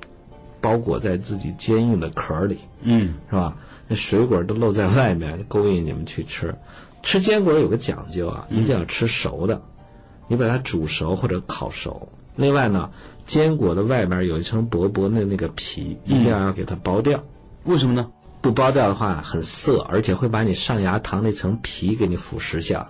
[0.60, 3.56] 包裹在自己坚硬的壳里，嗯，是吧？
[3.88, 6.54] 那水果都露在外面，勾引你们去吃。
[7.02, 9.62] 吃坚果有个讲究啊，一定要吃熟的，
[10.28, 12.10] 你把它煮熟或者烤熟。
[12.36, 12.90] 另外呢，
[13.26, 17.22] 坚果的外面有一层薄薄的那个皮，一定要给它剥掉。
[17.64, 18.10] 为什么呢？
[18.46, 22.88] 不剥掉的话很涩，而且会把你上牙膛那层皮给你腐蚀下来。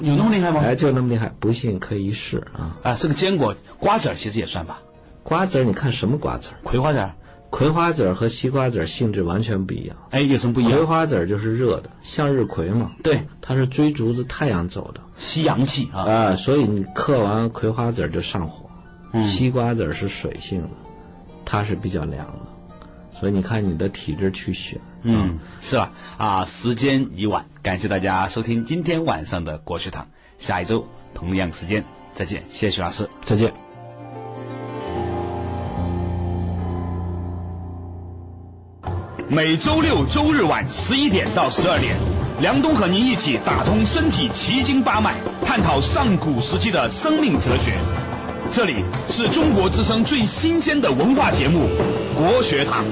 [0.00, 0.60] 有那么厉害吗？
[0.64, 2.76] 哎，就那么厉害，不信可以一试啊！
[2.82, 4.80] 啊，这个坚果瓜子儿其实也算吧。
[5.22, 6.58] 瓜子儿，你看什么瓜子儿？
[6.64, 7.12] 葵花籽儿。
[7.50, 9.96] 葵花籽儿和西瓜籽儿性质完全不一样。
[10.10, 10.72] 哎，有什么不一样？
[10.72, 12.90] 葵花籽儿就是热的，向日葵嘛。
[13.04, 16.02] 对，它是追逐着太阳走的，吸阳气啊。
[16.02, 18.68] 啊，所以你嗑完葵花籽儿就上火。
[19.12, 19.24] 嗯。
[19.24, 20.68] 西瓜籽儿是水性的，
[21.44, 22.40] 它是比较凉的，
[23.20, 24.80] 所以你看你的体质去选。
[25.02, 25.92] 嗯，是吧？
[26.16, 30.08] 啊，时间已晚，感谢大家收听今天晚上的国学堂，
[30.38, 33.52] 下一周同样时间再见，谢谢徐老师，再见。
[39.28, 41.96] 每周六周日晚十一点到十二点，
[42.40, 45.14] 梁冬和您一起打通身体奇经八脉，
[45.44, 47.99] 探讨上古时期的生命哲学。
[48.52, 51.68] 这里是中国之声最新鲜的文化节目
[52.16, 52.84] 《国学堂》。